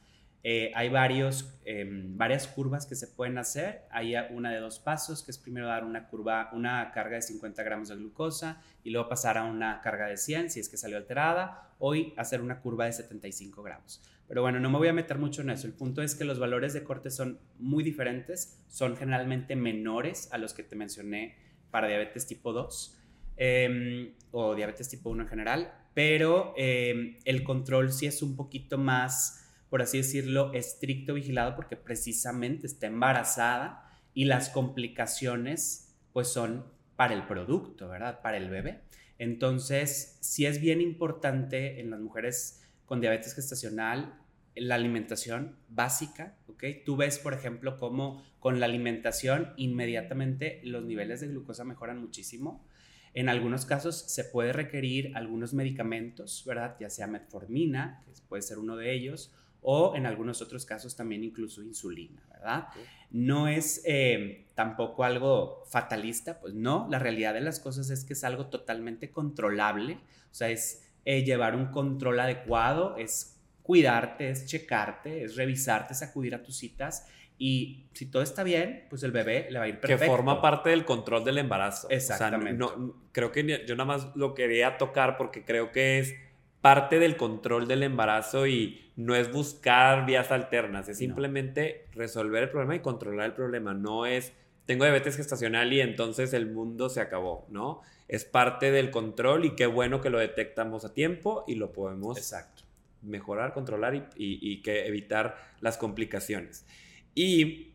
[0.48, 3.82] eh, hay varios, em, varias curvas que se pueden hacer.
[3.90, 7.64] Hay una de dos pasos, que es primero dar una curva, una carga de 50
[7.64, 10.98] gramos de glucosa y luego pasar a una carga de 100 si es que salió
[10.98, 11.74] alterada.
[11.80, 14.00] Hoy hacer una curva de 75 gramos.
[14.28, 15.66] Pero bueno, no me voy a meter mucho en eso.
[15.66, 20.38] El punto es que los valores de corte son muy diferentes, son generalmente menores a
[20.38, 21.34] los que te mencioné
[21.72, 22.96] para diabetes tipo 2
[23.36, 28.78] em, o diabetes tipo 1 en general, pero em, el control sí es un poquito
[28.78, 36.64] más por así decirlo, estricto vigilado porque precisamente está embarazada y las complicaciones pues son
[36.96, 38.20] para el producto, ¿verdad?
[38.22, 38.80] Para el bebé.
[39.18, 44.20] Entonces, sí es bien importante en las mujeres con diabetes gestacional
[44.56, 46.64] la alimentación básica, ¿ok?
[46.84, 52.66] Tú ves, por ejemplo, cómo con la alimentación inmediatamente los niveles de glucosa mejoran muchísimo.
[53.12, 56.76] En algunos casos se puede requerir algunos medicamentos, ¿verdad?
[56.80, 59.34] Ya sea metformina, que puede ser uno de ellos,
[59.68, 62.68] o en algunos otros casos también incluso insulina, ¿verdad?
[63.10, 68.12] No es eh, tampoco algo fatalista, pues no, la realidad de las cosas es que
[68.12, 69.94] es algo totalmente controlable,
[70.30, 76.02] o sea, es eh, llevar un control adecuado, es cuidarte, es checarte, es revisarte, es
[76.02, 79.68] acudir a tus citas y si todo está bien, pues el bebé le va a
[79.68, 80.04] ir perfecto.
[80.04, 81.88] Que forma parte del control del embarazo.
[81.90, 82.52] Exactamente.
[82.52, 86.14] no, creo que yo nada más lo quería tocar porque creo que es
[86.60, 92.50] parte del control del embarazo y no es buscar vías alternas, es simplemente resolver el
[92.50, 93.74] problema y controlar el problema.
[93.74, 94.32] No es,
[94.64, 97.82] tengo diabetes gestacional y entonces el mundo se acabó, ¿no?
[98.08, 102.16] Es parte del control y qué bueno que lo detectamos a tiempo y lo podemos
[102.16, 102.66] Exacto
[103.06, 106.66] mejorar, controlar y, que evitar las complicaciones.
[107.14, 107.74] Y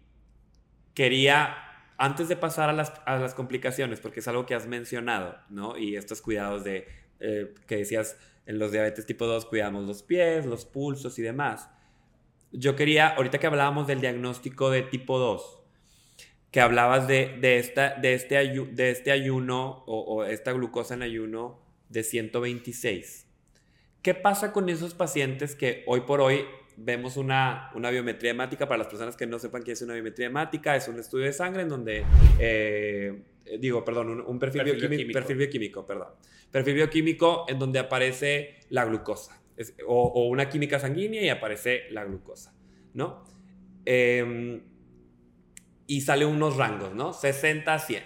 [0.93, 1.55] quería,
[1.97, 5.77] antes de pasar a las, complicaciones, porque es algo que has mencionado, ¿no?
[5.77, 6.87] Y estos cuidados de,
[7.19, 11.69] eh, que decías, en los diabetes tipo 2 cuidamos los pies, los pulsos y demás.
[12.51, 15.59] Yo quería, ahorita que hablábamos del diagnóstico de tipo 2,
[16.51, 21.61] que hablabas de, esta, de, este, de este ayuno o, o esta glucosa en ayuno
[21.89, 23.31] de 126
[24.01, 28.67] ¿Qué pasa con esos pacientes que hoy por hoy vemos una, una biometría hemática?
[28.67, 31.33] Para las personas que no sepan qué es una biometría hemática, es un estudio de
[31.33, 32.03] sangre en donde,
[32.39, 33.21] eh,
[33.59, 36.09] digo, perdón, un, perfil, bioquímico, perfil bioquímico, perdón.
[36.51, 39.41] Perfil bioquímico en donde aparece la glucosa,
[39.87, 42.53] o, una química sanguínea y aparece la glucosa,
[42.93, 43.23] ¿no?
[43.85, 44.61] Em,
[45.87, 47.13] y sale unos rangos, ¿no?
[47.13, 48.03] 60 a 100.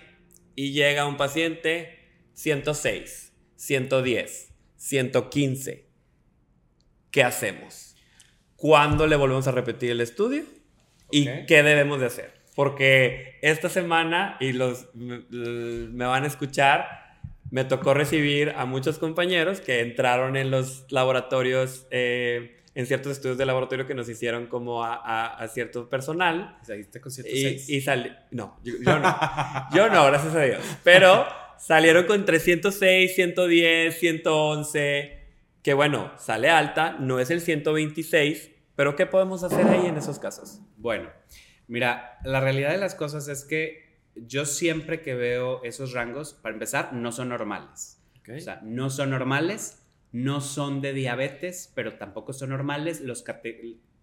[0.56, 2.00] Y llega un paciente
[2.34, 5.86] 106, 110, 115.
[7.16, 7.96] ¿qué hacemos?
[8.58, 10.44] ¿Cuándo le volvemos a repetir el estudio?
[11.12, 12.34] ¿Y qué debemos de hacer?
[12.56, 17.20] Porque esta semana, y los me van a escuchar,
[17.52, 23.38] me tocó recibir a muchos compañeros que entraron en los laboratorios, eh, en ciertos estudios
[23.38, 26.58] de laboratorio que nos hicieron como a, cierto personal.
[26.64, 27.70] ¿Saliste con 106?
[27.70, 29.18] Y, y salí, no, yo, yo no,
[29.74, 30.62] yo no, gracias a Dios.
[30.84, 31.26] Pero
[31.58, 35.26] salieron con 306, 110, 111
[35.66, 40.20] que bueno, sale alta, no es el 126, pero ¿qué podemos hacer ahí en esos
[40.20, 40.62] casos?
[40.78, 41.10] Bueno,
[41.68, 46.54] mira, la realidad de las cosas es que yo siempre que veo esos rangos, para
[46.54, 48.02] empezar, no son normales.
[48.28, 53.02] O sea, no son normales, no son de diabetes, pero tampoco son normales.
[53.02, 53.24] Los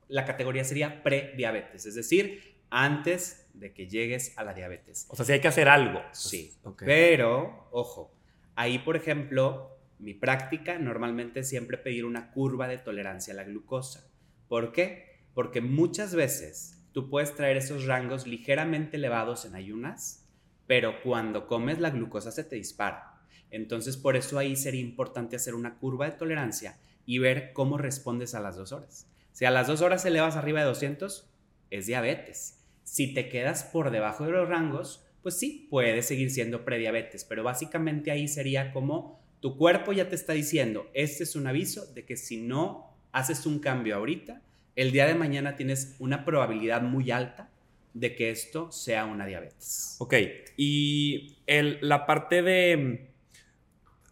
[0.09, 5.07] la categoría sería prediabetes, es decir, antes de que llegues a la diabetes.
[5.09, 6.03] O sea, si hay que hacer algo.
[6.13, 6.55] Sí.
[6.85, 8.15] Pero, ojo,
[8.55, 13.45] ahí, por ejemplo, mi práctica normalmente es siempre pedir una curva de tolerancia a la
[13.45, 14.11] glucosa.
[14.49, 15.25] ¿Por qué?
[15.35, 20.27] Porque muchas veces tú puedes traer esos rangos ligeramente elevados en ayunas,
[20.67, 23.21] pero cuando comes la glucosa se te dispara.
[23.51, 28.35] Entonces por eso ahí sería importante hacer una curva de tolerancia y ver cómo respondes
[28.35, 29.07] a las dos horas.
[29.33, 31.29] Si a las dos horas elevas arriba de 200,
[31.71, 32.59] es diabetes.
[32.85, 37.43] Si te quedas por debajo de los rangos, pues sí, puede seguir siendo prediabetes, pero
[37.43, 42.05] básicamente ahí sería como tu cuerpo ya te está diciendo, este es un aviso de
[42.05, 44.43] que si no haces un cambio ahorita,
[44.77, 47.51] el día de mañana tienes una probabilidad muy alta
[47.95, 49.97] de que esto sea una diabetes.
[49.99, 50.15] Ok,
[50.57, 53.11] y el, la parte de,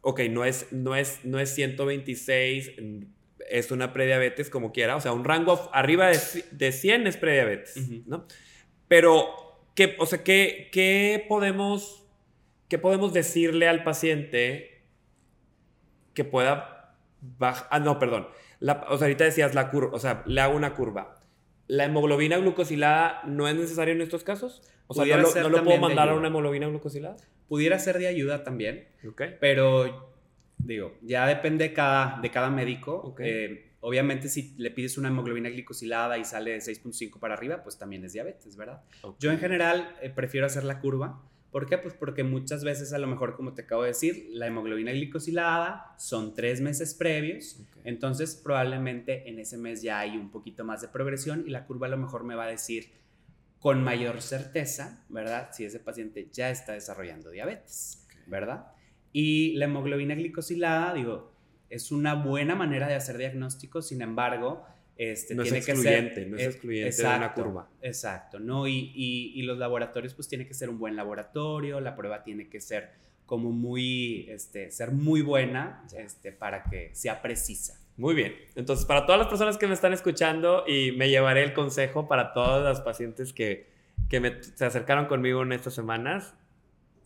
[0.02, 2.72] ok, no es, no, es, no es 126,
[3.48, 6.18] es una prediabetes como quiera, o sea, un rango arriba de,
[6.50, 8.26] de 100 es prediabetes, ¿no?
[8.86, 9.28] Pero,
[9.74, 12.04] ¿qué, o sea, ¿qué, qué, podemos,
[12.68, 14.82] ¿qué podemos decirle al paciente
[16.14, 17.68] que pueda bajar.
[17.70, 18.28] Ah, no, perdón.
[18.60, 21.16] O sea, ahorita decías la curva, o sea, le hago una curva.
[21.66, 24.62] ¿La hemoglobina glucosilada no es necesaria en estos casos?
[24.88, 27.16] O sea, ¿no, lo, lo puedo mandar a una hemoglobina glucosilada?
[27.48, 28.88] Pudiera ser de ayuda también.
[29.08, 29.22] Ok.
[29.40, 30.12] Pero,
[30.58, 33.14] digo, ya depende de cada, de cada médico.
[33.20, 37.78] Eh, obviamente, si le pides una hemoglobina glicosilada y sale de 6.5 para arriba, pues
[37.78, 38.82] también es diabetes, ¿verdad?
[39.20, 41.78] Yo en general eh, prefiero hacer la curva ¿Por qué?
[41.78, 45.94] Pues porque muchas veces, a lo mejor, como te acabo de decir, la hemoglobina glicosilada
[45.98, 50.88] son tres meses previos, entonces probablemente en ese mes ya hay un poquito más de
[50.88, 52.92] progresión y la curva a lo mejor me va a decir
[53.58, 55.50] con mayor certeza, ¿verdad?
[55.52, 58.68] Si ese paciente ya está desarrollando diabetes, ¿verdad?
[59.12, 61.32] Y la hemoglobina glicosilada, digo,
[61.68, 64.64] es una buena manera de hacer diagnóstico, sin embargo,
[65.02, 67.70] Este, no tiene es que excluyente, ser, no es eh, excluyente de una curva.
[67.80, 68.68] Exacto, ¿no?
[68.68, 72.50] Y, y, y, los laboratorios pues tiene que ser un buen laboratorio, la prueba tiene
[72.50, 72.90] que ser
[73.24, 77.80] como muy, este, ser muy buena este, para que sea precisa.
[77.96, 81.54] Muy bien, entonces para todas las personas que me están escuchando y me llevaré el
[81.54, 83.70] consejo para todas las pacientes que,
[84.10, 86.34] que me, se acercaron conmigo en estas semanas,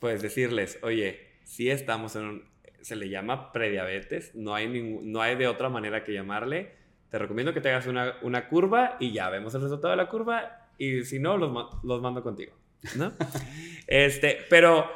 [0.00, 2.44] pues decirles, oye, si estamos en un,
[2.80, 6.82] se le llama prediabetes, no hay, ningún, no hay de otra manera que llamarle.
[7.14, 10.08] Te recomiendo que te hagas una, una curva y ya vemos el resultado de la
[10.08, 12.54] curva y si no, los, los mando contigo,
[12.96, 13.12] ¿no?
[13.86, 14.90] este, pero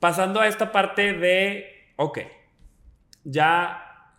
[0.00, 2.20] pasando a esta parte de, ok,
[3.24, 4.14] ya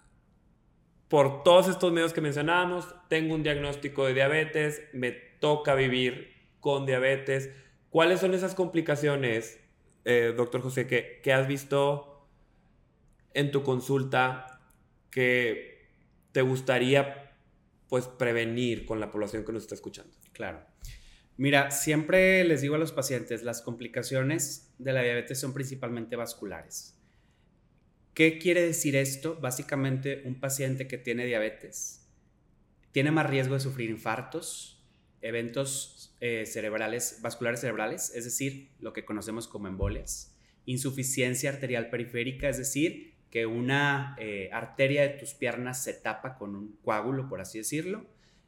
[1.07, 6.85] por todos estos medios que mencionábamos, tengo un diagnóstico de diabetes, me toca vivir con
[6.85, 7.49] diabetes.
[7.89, 9.59] ¿Cuáles son esas complicaciones,
[10.03, 12.27] eh, doctor José, que, que has visto
[13.33, 14.61] en tu consulta
[15.09, 15.74] que
[16.35, 17.33] te gustaría
[17.87, 20.13] pues prevenir con la población que nos está escuchando?
[20.33, 20.65] Claro.
[21.37, 26.99] Mira, siempre les digo a los pacientes, las complicaciones de la diabetes son principalmente vasculares.
[28.13, 29.39] ¿Qué quiere decir esto?
[29.39, 32.05] Básicamente, un paciente que tiene diabetes
[32.91, 34.85] tiene más riesgo de sufrir infartos,
[35.21, 42.49] eventos eh, cerebrales, vasculares cerebrales, es decir, lo que conocemos como embolias, insuficiencia arterial periférica,
[42.49, 47.41] es decir, que una eh, arteria de tus piernas se tapa con un coágulo, por
[47.41, 48.05] así decirlo,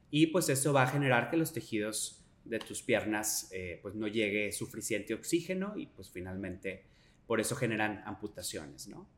[0.10, 4.08] y pues eso va a generar que los tejidos de tus piernas eh, pues no
[4.08, 6.86] llegue suficiente oxígeno y pues finalmente
[7.26, 9.10] por eso generan amputaciones, ¿no?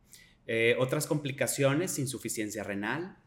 [0.48, 3.20] Eh, otras complicaciones, insuficiencia renal,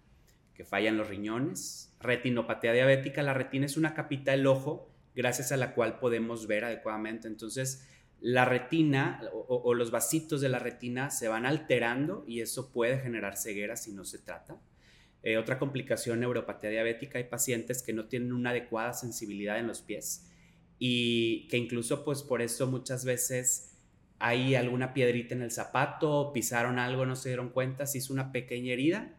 [0.53, 5.57] que fallan los riñones, retinopatía diabética, la retina es una capita del ojo gracias a
[5.57, 7.87] la cual podemos ver adecuadamente, entonces
[8.23, 13.37] la retina o, los vasitos de la retina se van alterando y eso puede generar
[13.37, 14.61] ceguera si no se trata.
[15.25, 19.83] Eh, otra complicación, neuropatía diabética, hay pacientes que no tienen una adecuada sensibilidad en los
[19.83, 20.31] pies
[20.79, 23.77] y que incluso pues por eso muchas veces
[24.21, 28.31] hay alguna piedrita en el zapato, pisaron algo, no se dieron cuenta, se hizo una
[28.31, 29.17] pequeña herida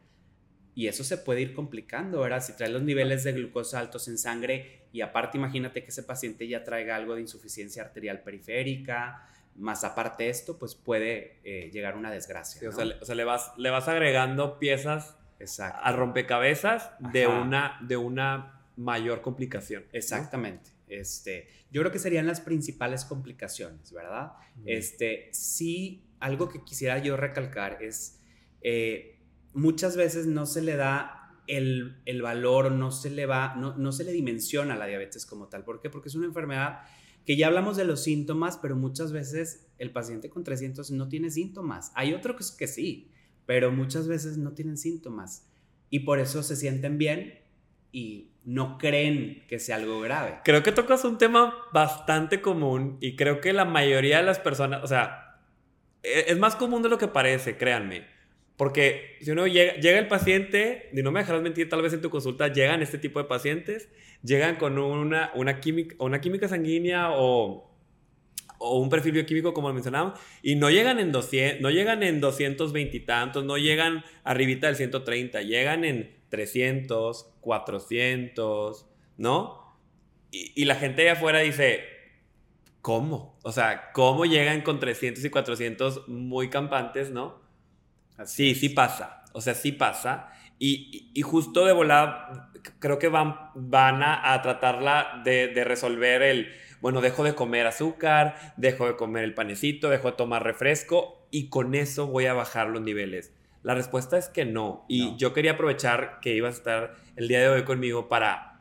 [0.76, 2.42] y eso se puede ir complicando, ¿verdad?
[2.42, 6.48] Si trae los niveles de glucosa altos en sangre y aparte imagínate que ese paciente
[6.48, 12.12] ya traiga algo de insuficiencia arterial periférica, más aparte esto, pues puede eh, llegar una
[12.12, 12.68] desgracia.
[12.70, 15.16] o, sea, le, vas, le vas agregando piezas
[15.60, 19.84] a rompecabezas de una, de una mayor complicación.
[19.92, 20.72] Exactamente.
[20.88, 24.34] Este, yo creo que serían las principales complicaciones, ¿verdad?
[24.66, 28.20] Este, sí, algo que quisiera yo recalcar es...
[28.62, 29.20] Eh,
[29.54, 34.04] muchas veces no se le da el, valor, no se le va, no, no, se
[34.04, 35.64] le dimensiona la diabetes como tal.
[35.64, 35.90] ¿Por qué?
[35.90, 36.82] Porque es una enfermedad
[37.26, 41.30] que ya hablamos de los síntomas, pero muchas veces el paciente con 300 no tiene
[41.30, 41.92] síntomas.
[41.96, 43.12] Hay otros que sí,
[43.46, 45.48] pero muchas veces no tienen síntomas
[45.90, 47.40] y por eso se sienten bien
[47.92, 50.40] y no creen que sea algo grave.
[50.44, 54.84] Creo que tocas un tema bastante común y creo que la mayoría de las personas,
[54.84, 55.40] o sea,
[56.02, 58.13] e, es más común de lo que parece, créanme.
[58.58, 62.02] Porque si uno llega, llega el paciente, y no me dejarás mentir, tal vez en
[62.02, 63.90] tu consulta llegan este tipo de pacientes,
[64.22, 67.72] llegan con una, una, química, una química sanguínea o,
[68.60, 72.22] o un perfil bioquímico como lo mencionábamos, y no llegan en 200, no llegan en
[72.22, 78.86] 220 y tantos, no llegan arribita del 130, llegan en 300, 400,
[79.18, 79.78] ¿no?
[80.30, 81.82] Y, y la gente de afuera dice,
[82.82, 83.40] ¿cómo?
[83.42, 87.43] O sea, ¿cómo llegan con 300 y 400 muy campantes, ¿no?
[88.26, 89.24] Sí, sí pasa.
[89.34, 90.30] O sea, sí pasa.
[90.60, 96.54] Y, y, justo de volada, creo que van, van a, tratarla de, de, resolver el,
[96.80, 101.50] bueno, dejo de comer azúcar, dejo de comer el panecito, dejo de tomar refresco y
[101.50, 103.34] con eso voy a bajar los niveles.
[103.64, 104.86] La respuesta es que no.
[104.88, 108.60] Y yo quería aprovechar que ibas a estar el día de hoy conmigo para,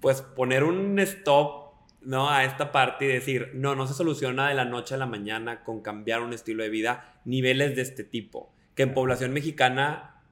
[0.00, 1.67] pues, poner un stop,
[2.02, 2.30] ¿no?
[2.30, 5.64] A esta parte y decir, no, no se soluciona de la noche a la mañana
[5.64, 10.22] con cambiar un estilo de vida, niveles de este tipo que en población mexicana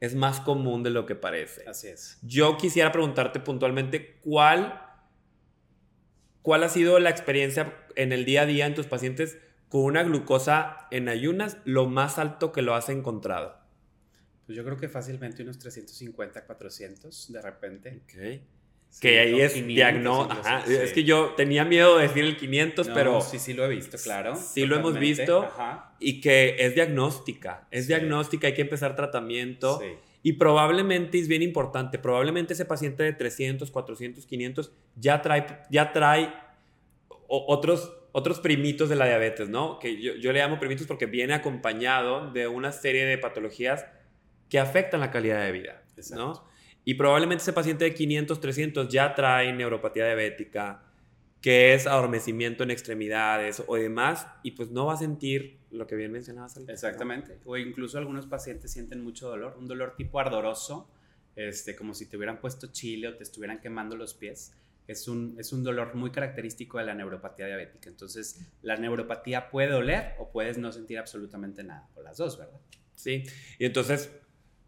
[0.00, 1.66] es más común de lo que parece.
[1.66, 2.18] Así es.
[2.20, 4.82] Yo quisiera preguntarte puntualmente cuál,
[6.42, 9.38] cuál ha sido la experiencia en el día a día en tus pacientes
[9.70, 13.56] con una glucosa en ayunas, lo más alto que lo has encontrado.
[14.44, 18.02] Pues yo creo que fácilmente unos 350, 400 de repente.
[18.04, 18.42] Ok
[19.00, 20.42] que ahí es diagnóstico.
[20.68, 23.20] Es que yo tenía miedo de decir el 500, pero.
[23.20, 24.36] Sí, sí lo he visto, claro.
[24.36, 25.48] Sí lo hemos visto.
[25.98, 27.66] Y que es diagnóstica.
[27.70, 29.80] Es diagnóstica, hay que empezar tratamiento.
[30.22, 31.98] Y probablemente es bien importante.
[31.98, 36.34] Probablemente ese paciente de 300, 400, 500 ya trae, ya trae
[37.28, 39.78] otros, otros primitos de la diabetes, ¿no?
[39.78, 43.86] Que yo, yo le llamo primitos porque viene acompañado de una serie de patologías
[44.48, 45.82] que afectan la calidad de vida,
[46.12, 46.44] ¿no?
[46.88, 50.84] Y probablemente ese paciente de 500, 300 ya trae neuropatía diabética,
[51.42, 55.96] que es adormecimiento en extremidades o demás, y pues no va a sentir lo que
[55.96, 56.56] bien mencionabas.
[56.68, 57.40] Exactamente.
[57.44, 60.88] O incluso algunos pacientes sienten mucho dolor, un dolor tipo ardoroso,
[61.34, 64.54] este, como si te hubieran puesto chile o te estuvieran quemando los pies.
[64.86, 67.88] Es un, es un dolor muy característico de la neuropatía diabética.
[67.88, 72.60] Entonces, la neuropatía puede doler o puedes no sentir absolutamente nada, o las dos, ¿verdad?
[72.94, 73.24] Sí,
[73.58, 74.08] y entonces,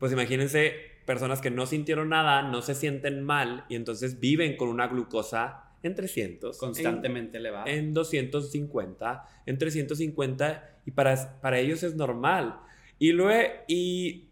[0.00, 4.68] pues imagínense personas que no sintieron nada, no se sienten mal y entonces viven con
[4.68, 6.59] una glucosa en 300.
[6.59, 7.64] Constantemente elevada.
[7.64, 12.61] En 250, en 350 y para, para ellos es normal.
[12.98, 14.28] Y luego, y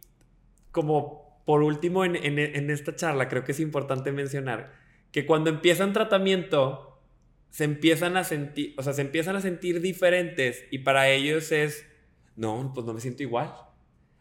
[0.70, 4.74] como por último en, en, en esta charla creo que es importante mencionar
[5.12, 7.00] que cuando empiezan tratamiento
[7.48, 11.86] se empiezan a sentir, o sea, se empiezan a sentir diferentes y para ellos es,
[12.34, 13.50] no, pues no me siento igual,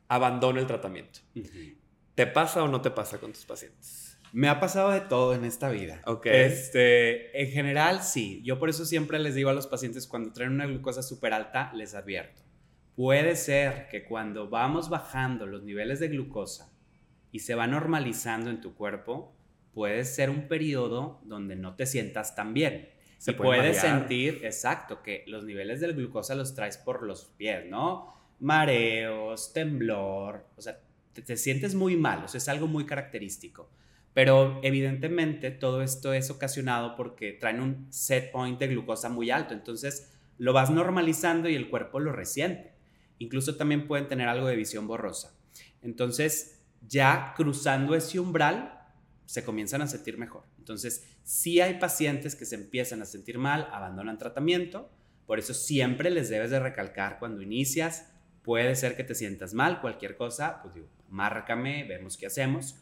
[0.08, 1.20] abandono el tratamiento.
[2.16, 4.18] ¿Te pasa o no te pasa con tus pacientes?
[4.32, 6.01] Me ha pasado de todo en esta vida.
[6.05, 6.26] Ok.
[6.28, 8.41] Este, en general, sí.
[8.43, 11.72] Yo por eso siempre les digo a los pacientes cuando traen una glucosa súper alta,
[11.74, 12.41] les advierto.
[12.95, 16.74] Puede ser que cuando vamos bajando los niveles de glucosa
[17.32, 19.36] y se va normalizando en tu cuerpo,
[19.74, 22.89] puede ser un periodo donde no te sientas tan bien.
[23.18, 27.66] Se puede puedes sentir, exacto, que los niveles de glucosa los traes por los pies,
[27.66, 28.13] ¿no?
[28.39, 30.80] Mareos, temblor, o sea,
[31.22, 33.70] te, sientes muy mal, o sea, es algo muy característico.
[34.13, 39.53] Pero evidentemente todo esto es ocasionado porque traen un set point de glucosa muy alto,
[39.53, 42.74] entonces lo vas normalizando y el cuerpo lo resiente.
[43.20, 45.38] Incluso también pueden tener algo de visión borrosa.
[45.82, 48.76] Entonces, ya cruzando ese umbral,
[49.26, 50.43] se comienzan a sentir mejor.
[50.59, 54.89] Entonces, si hay pacientes que se empiezan a sentir mal, abandonan tratamiento,
[55.26, 58.11] por eso siempre les debes de recalcar cuando inicias,
[58.43, 62.76] puede ser que te sientas mal, cualquier cosa, pues digo, márcame, vemos qué hacemos.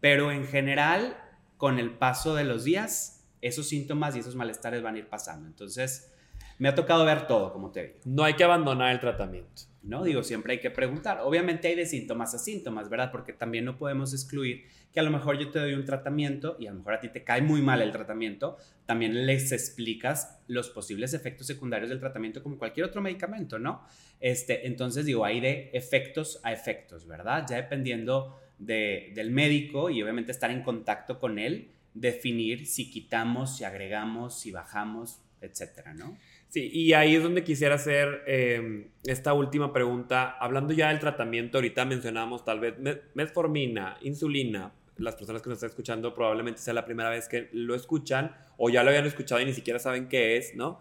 [0.00, 1.16] Pero en general,
[1.56, 5.46] con el paso de los días, esos síntomas y esos malestares van a ir pasando.
[5.46, 6.12] Entonces,
[6.58, 7.94] me ha tocado ver todo, como te digo.
[8.04, 9.62] No hay que abandonar el tratamiento.
[9.82, 11.20] No, digo, siempre hay que preguntar.
[11.22, 13.12] Obviamente hay de síntomas a síntomas, ¿verdad?
[13.12, 16.66] Porque también no podemos excluir que a lo mejor yo te doy un tratamiento y
[16.66, 18.56] a lo mejor a ti te cae muy mal el tratamiento.
[18.84, 23.86] También les explicas los posibles efectos secundarios del tratamiento como cualquier otro medicamento, ¿no?
[24.18, 27.46] Este, entonces, digo, hay de efectos a efectos, ¿verdad?
[27.48, 33.64] Ya dependiendo del médico y obviamente estar en contacto con él, definir si quitamos, si
[33.64, 36.16] agregamos, si bajamos, etcétera, ¿no?
[36.48, 40.36] Sí, y ahí es donde quisiera hacer em, esta última pregunta.
[40.38, 42.74] Hablando ya del tratamiento, ahorita mencionamos tal vez
[43.14, 44.72] metformina, insulina.
[44.96, 48.70] Las personas que nos están escuchando probablemente sea la primera vez que lo escuchan o
[48.70, 50.80] ya lo habían escuchado y ni siquiera saben qué es, ¿no?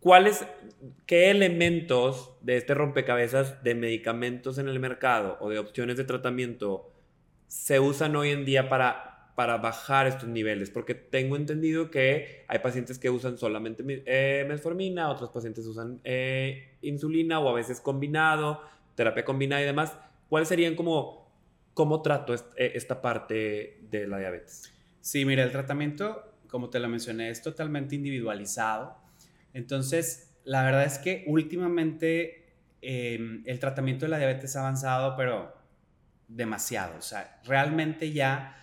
[0.00, 0.44] ¿Cuáles,
[1.06, 6.92] qué elementos de este rompecabezas de medicamentos en el mercado o de opciones de tratamiento
[7.46, 10.70] se usan hoy en día para, para bajar estos niveles?
[10.70, 16.76] Porque tengo entendido que hay pacientes que usan solamente eh, metformina, otros pacientes usan eh,
[16.82, 18.60] insulina o a veces combinado,
[18.94, 19.96] terapia combinada y demás.
[20.28, 21.30] ¿Cuáles serían como,
[21.74, 24.72] cómo trato eh, esta parte de la diabetes?
[25.00, 29.02] Sí, mira, el tratamiento, como te lo mencioné, es totalmente individualizado
[29.54, 35.54] entonces, la verdad es que últimamente em, el tratamiento de la diabetes ha avanzado, pero
[36.28, 36.96] demasiado.
[36.98, 38.58] O sea, realmente ya...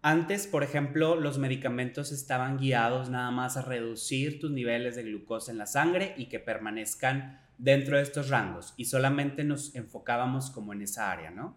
[0.00, 5.50] Antes, por ejemplo, los medicamentos estaban guiados nada más a reducir tus niveles de glucosa
[5.50, 10.72] en la sangre y que permanezcan dentro de estos rangos y solamente nos enfocábamos como
[10.72, 11.56] en esa área, ¿no?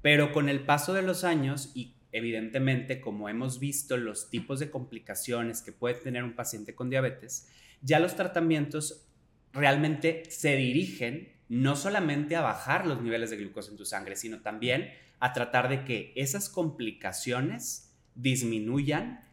[0.00, 4.70] Pero con el paso de los años y evidentemente como hemos visto los tipos de
[4.70, 7.48] complicaciones que puede tener un paciente con diabetes,
[7.82, 9.06] ya los tratamientos
[9.52, 14.40] realmente se dirigen no solamente a bajar los niveles de glucosa en tu sangre, sino
[14.40, 14.90] también
[15.20, 19.24] a tratar de que esas complicaciones disminuyan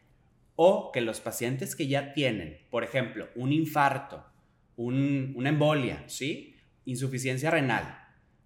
[0.56, 4.24] o que los pacientes que ya tienen, por ejemplo, un infarto,
[4.76, 6.54] una embolia, ¿sí?
[6.84, 7.98] insuficiencia renal,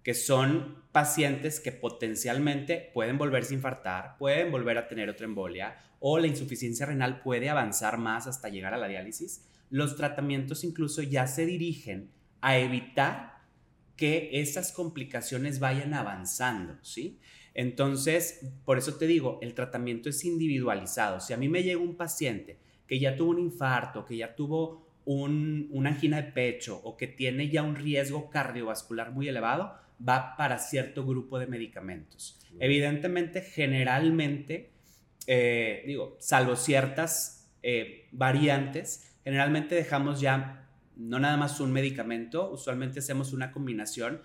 [0.03, 5.77] que son pacientes que potencialmente pueden volverse a infartar, pueden volver a tener otra embolia
[5.99, 11.03] o la insuficiencia renal puede avanzar más hasta llegar a la diálisis, los tratamientos incluso
[11.03, 12.09] ya se dirigen
[12.41, 13.28] a evitar
[13.99, 17.19] que esas complicaciones vayan avanzando, ¿sí?
[17.53, 21.19] Entonces, por eso te digo, el tratamiento es individualizado.
[21.19, 24.87] Si a mí me llega un paciente que ya tuvo un infarto, que ya tuvo
[25.03, 29.75] una angina de pecho o que tiene ya un riesgo cardiovascular muy elevado,
[30.07, 32.39] va para cierto grupo de medicamentos.
[32.57, 34.69] Evidentemente, generalmente,
[35.27, 40.68] eh, digo, salvo ciertas eh, variantes, Generalmente dejamos ya
[40.99, 44.21] no nada más un medicamento, usualmente hacemos una combinación.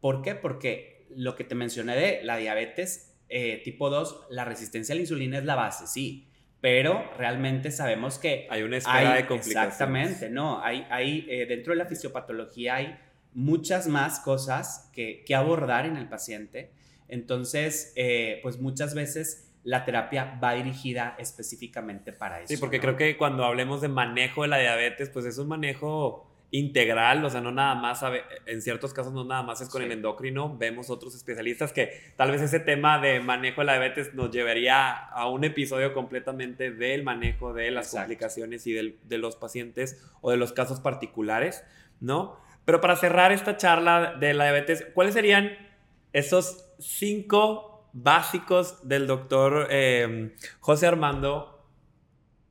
[0.00, 0.34] ¿Por qué?
[0.34, 5.02] Porque lo que te mencioné de la diabetes eh, tipo 2, la resistencia a la
[5.02, 6.28] insulina es la base, sí,
[6.60, 8.46] pero realmente sabemos que...
[8.50, 9.72] Hay una escala de complicaciones.
[9.72, 12.98] Exactamente, no, hay, hay eh, dentro de la fisiopatología hay
[13.34, 16.72] muchas más cosas que, que abordar en el paciente.
[17.08, 22.48] Entonces, eh, pues muchas veces la terapia va dirigida específicamente para eso.
[22.48, 26.24] Sí, porque creo que cuando hablemos de manejo de la diabetes, pues es un manejo
[26.52, 28.00] integral, o sea, no nada más,
[28.46, 32.30] en ciertos casos no nada más es con el endocrino, vemos otros especialistas que tal
[32.30, 37.02] vez ese tema de manejo de la diabetes nos llevaría a un episodio completamente del
[37.02, 41.64] manejo de las complicaciones y de los pacientes o de los casos particulares,
[41.98, 42.38] ¿no?
[42.64, 45.50] Pero para cerrar esta charla de la diabetes, ¿cuáles serían
[46.12, 51.66] esos cinco básicos del doctor em, José Armando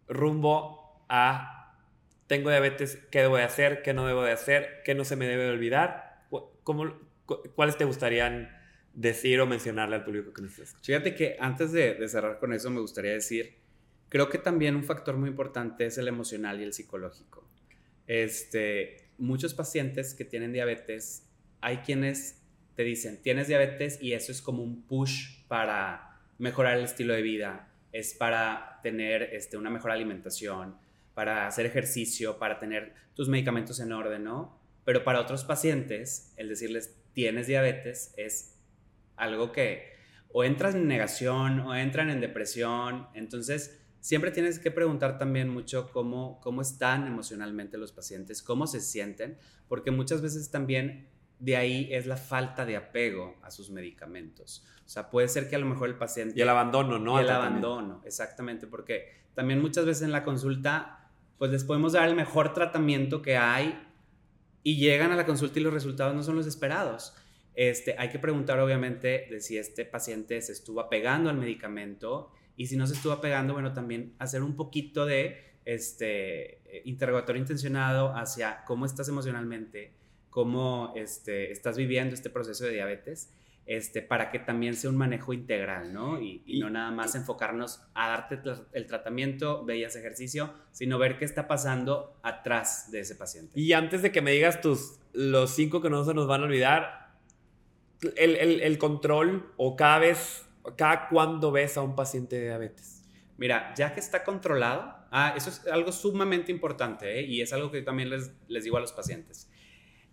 [0.08, 1.78] rumbo a
[2.26, 5.28] tengo diabetes, qué debo de hacer, qué no debo de hacer, qué no se me
[5.28, 6.26] debe olvidar.
[6.64, 7.00] ¿Cómo,
[7.54, 8.50] ¿Cuáles te gustarían
[8.94, 10.84] decir o mencionarle al público que nos escucha?
[10.84, 13.60] Fíjate que antes de, de cerrar con eso me gustaría decir,
[14.10, 17.48] creo que también un factor muy importante es el emocional y el psicológico.
[18.08, 21.30] Este, muchos pacientes que tienen diabetes,
[21.62, 22.45] hay quienes
[22.76, 27.22] te dicen, tienes diabetes y eso es como un push para mejorar el estilo de
[27.22, 30.76] vida, es para tener este, una mejor alimentación,
[31.14, 34.60] para hacer ejercicio, para tener tus medicamentos en orden, ¿no?
[34.84, 38.60] Pero para otros pacientes, el decirles, tienes diabetes es
[39.16, 39.96] algo que
[40.32, 45.90] o entras en negación o entran en depresión, entonces siempre tienes que preguntar también mucho
[45.94, 49.38] cómo, cómo están emocionalmente los pacientes, cómo se sienten,
[49.70, 51.08] porque muchas veces también
[51.40, 54.66] de ahí es la falta de apego a sus medicamentos.
[54.86, 56.38] O sea, puede ser que a lo mejor el paciente...
[56.38, 57.20] Y el abandono, ¿no?
[57.20, 62.08] Y el abandono, exactamente, porque también muchas veces en la consulta, pues les podemos dar
[62.08, 63.80] el mejor tratamiento que hay
[64.64, 67.16] y llegan a la consulta y los resultados no son los esperados.
[67.54, 72.68] Este, hay que preguntar obviamente de si este paciente se estuvo apegando al medicamento y
[72.68, 78.64] si no se estuvo apegando, bueno, también hacer un poquito de este, interrogatorio intencionado hacia
[78.66, 79.94] cómo estás emocionalmente,
[80.36, 83.32] cómo este, estás viviendo este proceso de diabetes,
[83.66, 86.22] este, para que también sea un manejo integral, ¿no?
[86.22, 88.42] Y, no nada más enfocarnos a darte
[88.74, 93.58] el tratamiento, veías ejercicio, sino ver qué está pasando atrás de ese paciente.
[93.58, 96.44] Y antes de que me digas tus, los cinco que no se nos van a
[96.44, 97.16] olvidar,
[98.18, 103.06] el, el control o cada vez, cada cuándo ves a un paciente de diabetes.
[103.38, 107.24] Mira, ya que está controlado, ah, eso es algo sumamente importante ¿eh?
[107.24, 109.50] y es algo que también les, les digo a los pacientes.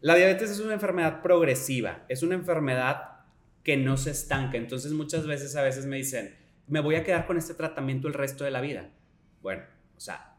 [0.03, 3.21] La diabetes es una enfermedad progresiva, es una enfermedad
[3.63, 4.57] que no se estanca.
[4.57, 6.37] Entonces muchas veces a veces me dicen,
[6.67, 8.91] me voy a quedar con este tratamiento el resto de la vida.
[9.43, 9.63] Bueno,
[9.97, 10.35] o sea,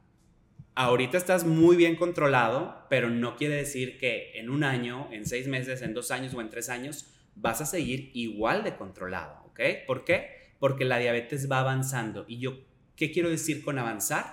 [0.76, 5.48] ahorita estás muy bien controlado, pero no quiere decir que en un año, en seis
[5.48, 9.62] meses, en dos años o en tres años vas a seguir igual de controlado, ¿ok?
[9.88, 10.52] ¿Por qué?
[10.60, 12.26] Porque la diabetes va avanzando.
[12.28, 12.60] Y yo,
[12.98, 14.26] ¿qué quiero decir con avanzar?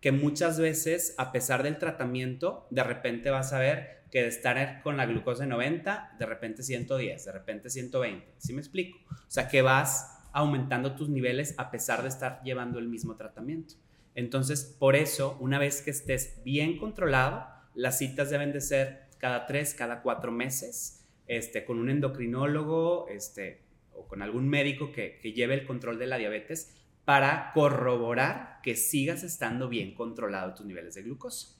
[0.00, 4.82] Que muchas veces, a pesar del tratamiento, de repente vas a ver que de estar
[4.82, 8.34] con la glucosa de 90, de repente 110, de repente 120.
[8.38, 8.98] ¿Sí me explico?
[9.10, 13.74] O sea, que vas aumentando tus niveles a pesar de estar llevando el mismo tratamiento.
[14.14, 19.46] Entonces, por eso, una vez que estés bien controlado, las citas deben de ser cada
[19.46, 25.32] tres, cada cuatro meses, este, con un endocrinólogo este, o con algún médico que, que
[25.32, 30.94] lleve el control de la diabetes para corroborar que sigas estando bien controlado tus niveles
[30.94, 31.56] de glucosa.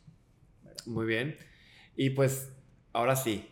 [0.87, 1.37] Muy bien.
[1.97, 2.53] Y pues,
[2.93, 3.49] ahora sí,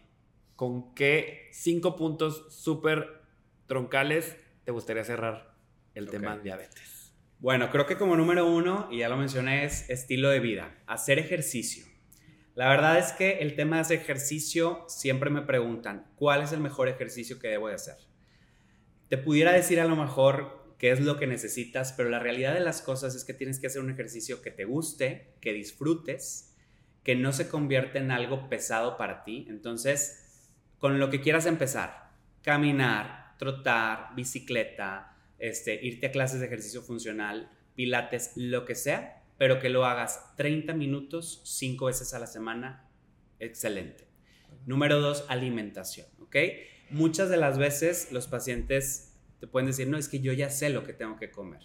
[0.55, 3.22] ¿con qué cinco puntos súper
[3.66, 5.55] troncales te gustaría cerrar
[5.95, 7.14] el tema de diabetes?
[7.38, 11.18] Bueno, creo que como número uno, y ya lo mencioné, es estilo de vida, hacer
[11.18, 11.84] ejercicio.
[12.55, 16.61] La verdad es que el tema de hacer ejercicio siempre me preguntan, ¿cuál es el
[16.61, 17.97] mejor ejercicio que debo de hacer?
[19.09, 22.61] Te pudiera decir a lo mejor qué es lo que necesitas, pero la realidad de
[22.61, 26.54] las cosas es que tienes que hacer un ejercicio que te guste, que disfrutes
[27.05, 29.47] que no se convierte en algo pesado para ti.
[29.49, 32.11] Entonces, con lo que quieras empezar,
[32.43, 39.61] caminar, trotar, bicicleta, este, irte a clases de ejercicio funcional, pilates, lo que sea, pero
[39.61, 42.89] que lo hagas 30 minutos, 5 veces a la semana,
[43.39, 44.09] excelente.
[44.67, 46.37] Número dos, alimentación, ¿ok?
[46.91, 50.71] Muchas de las veces los pacientes te pueden decir, no, es que yo ya sé
[50.71, 51.61] lo que tengo que comer,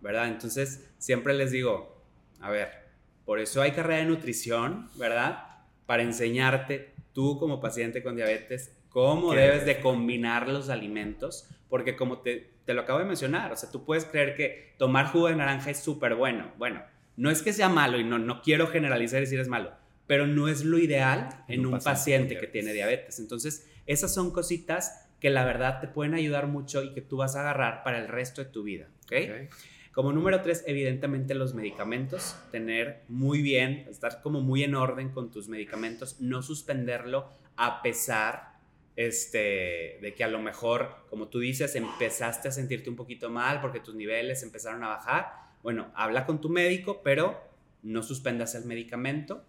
[0.00, 0.28] ¿verdad?
[0.28, 2.02] Entonces, siempre les digo,
[2.40, 2.87] a ver,
[3.28, 5.44] por eso hay carrera de nutrición, ¿verdad?
[5.84, 12.20] Para enseñarte tú como paciente con diabetes cómo debes de combinar los alimentos, porque como
[12.20, 15.36] te, te, lo acabo de mencionar, o sea, tú puedes creer que tomar jugo de
[15.36, 16.50] naranja es súper bueno.
[16.56, 16.82] Bueno,
[17.18, 19.72] no es que sea malo y no, no quiero generalizar y decir es malo,
[20.06, 23.18] pero no es lo ideal en un, paciente, que tiene diabetes.
[23.18, 27.36] Entonces, esas son cositas que la verdad te pueden ayudar mucho y que tú vas
[27.36, 28.88] a agarrar para el resto de tu vida.
[29.04, 29.50] ¿ok?
[29.98, 35.32] Como número tres, evidentemente los medicamentos, tener muy bien, estar como muy en orden con
[35.32, 38.60] tus medicamentos, no suspenderlo a pesar
[38.94, 43.60] este, de que a lo mejor, como tú dices, empezaste a sentirte un poquito mal
[43.60, 45.32] porque tus niveles empezaron a bajar.
[45.64, 47.36] Bueno, habla con tu médico, pero
[47.82, 49.42] no suspendas el medicamento.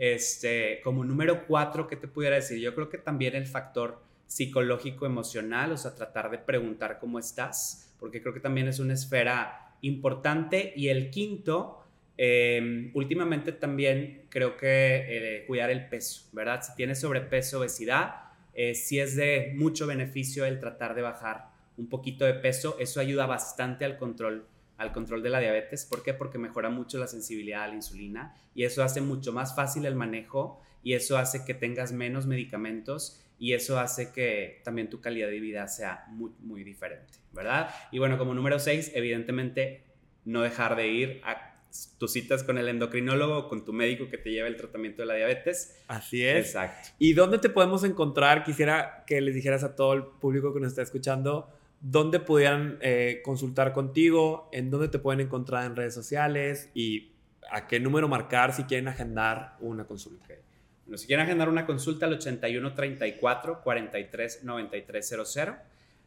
[0.00, 2.58] Este, como número cuatro, ¿qué te pudiera decir?
[2.58, 7.94] Yo creo que también el factor psicológico emocional, o sea, tratar de preguntar cómo estás,
[8.00, 10.72] porque creo que también es una esfera importante.
[10.74, 11.84] Y el quinto,
[12.16, 16.62] em, últimamente también creo que eh, cuidar el peso, ¿verdad?
[16.62, 18.14] Si tienes sobrepeso, obesidad,
[18.54, 23.00] eh, si es de mucho beneficio el tratar de bajar un poquito de peso, eso
[23.00, 24.46] ayuda bastante al control
[24.78, 25.86] al control de la diabetes.
[25.86, 26.12] ¿Por qué?
[26.12, 29.94] Porque mejora mucho la sensibilidad a la insulina y eso hace mucho más fácil el
[29.94, 35.28] manejo y eso hace que tengas menos medicamentos y eso hace que también tu calidad
[35.28, 37.70] de vida sea muy, muy diferente, ¿verdad?
[37.90, 39.84] Y bueno, como número seis, evidentemente
[40.24, 41.52] no dejar de ir a
[41.98, 45.06] tus citas con el endocrinólogo o con tu médico que te lleva el tratamiento de
[45.06, 45.82] la diabetes.
[45.88, 46.46] Así es.
[46.46, 46.90] Exacto.
[46.98, 48.44] ¿Y dónde te podemos encontrar?
[48.44, 51.48] Quisiera que les dijeras a todo el público que nos está escuchando
[51.80, 57.12] dónde pudieran eh, consultar contigo, en dónde te pueden encontrar en redes sociales y
[57.50, 60.34] a qué número marcar si quieren agendar una consulta.
[60.92, 65.56] Bueno, si quieren agendar una consulta al 81 34 43 93 00.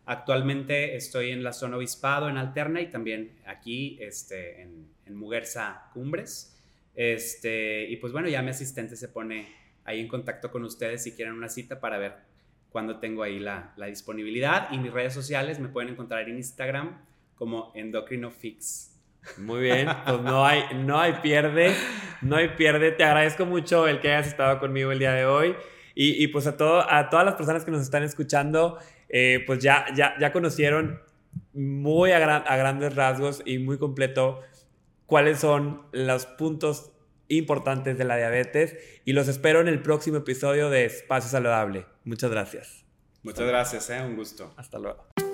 [0.05, 5.89] Actualmente estoy en la zona Obispado, en Alterna, y también aquí este, en, en Muguerza
[5.91, 6.55] Cumbres.
[6.93, 9.47] Este, y pues bueno, ya mi asistente se pone
[9.85, 12.17] ahí en contacto con ustedes si quieren una cita para ver
[12.69, 14.71] cuándo tengo ahí la, la disponibilidad.
[14.71, 17.01] Y mis redes sociales me pueden encontrar en Instagram
[17.33, 18.94] como EndocrinoFix.
[19.37, 21.73] Muy bien, pues no hay, no hay pierde,
[22.21, 22.91] no hay pierde.
[22.91, 25.55] Te agradezco mucho el que hayas estado conmigo el día de hoy.
[25.93, 29.59] Y, y pues a, todo, a todas las personas que nos están escuchando, eh, pues
[29.59, 31.01] ya, ya, ya conocieron
[31.53, 34.41] muy a, gran, a grandes rasgos y muy completo
[35.05, 36.91] cuáles son los puntos
[37.27, 41.85] importantes de la diabetes y los espero en el próximo episodio de Espacio Saludable.
[42.03, 42.85] Muchas gracias.
[43.23, 44.01] Muchas gracias, ¿eh?
[44.01, 44.53] un gusto.
[44.57, 45.24] Hasta luego.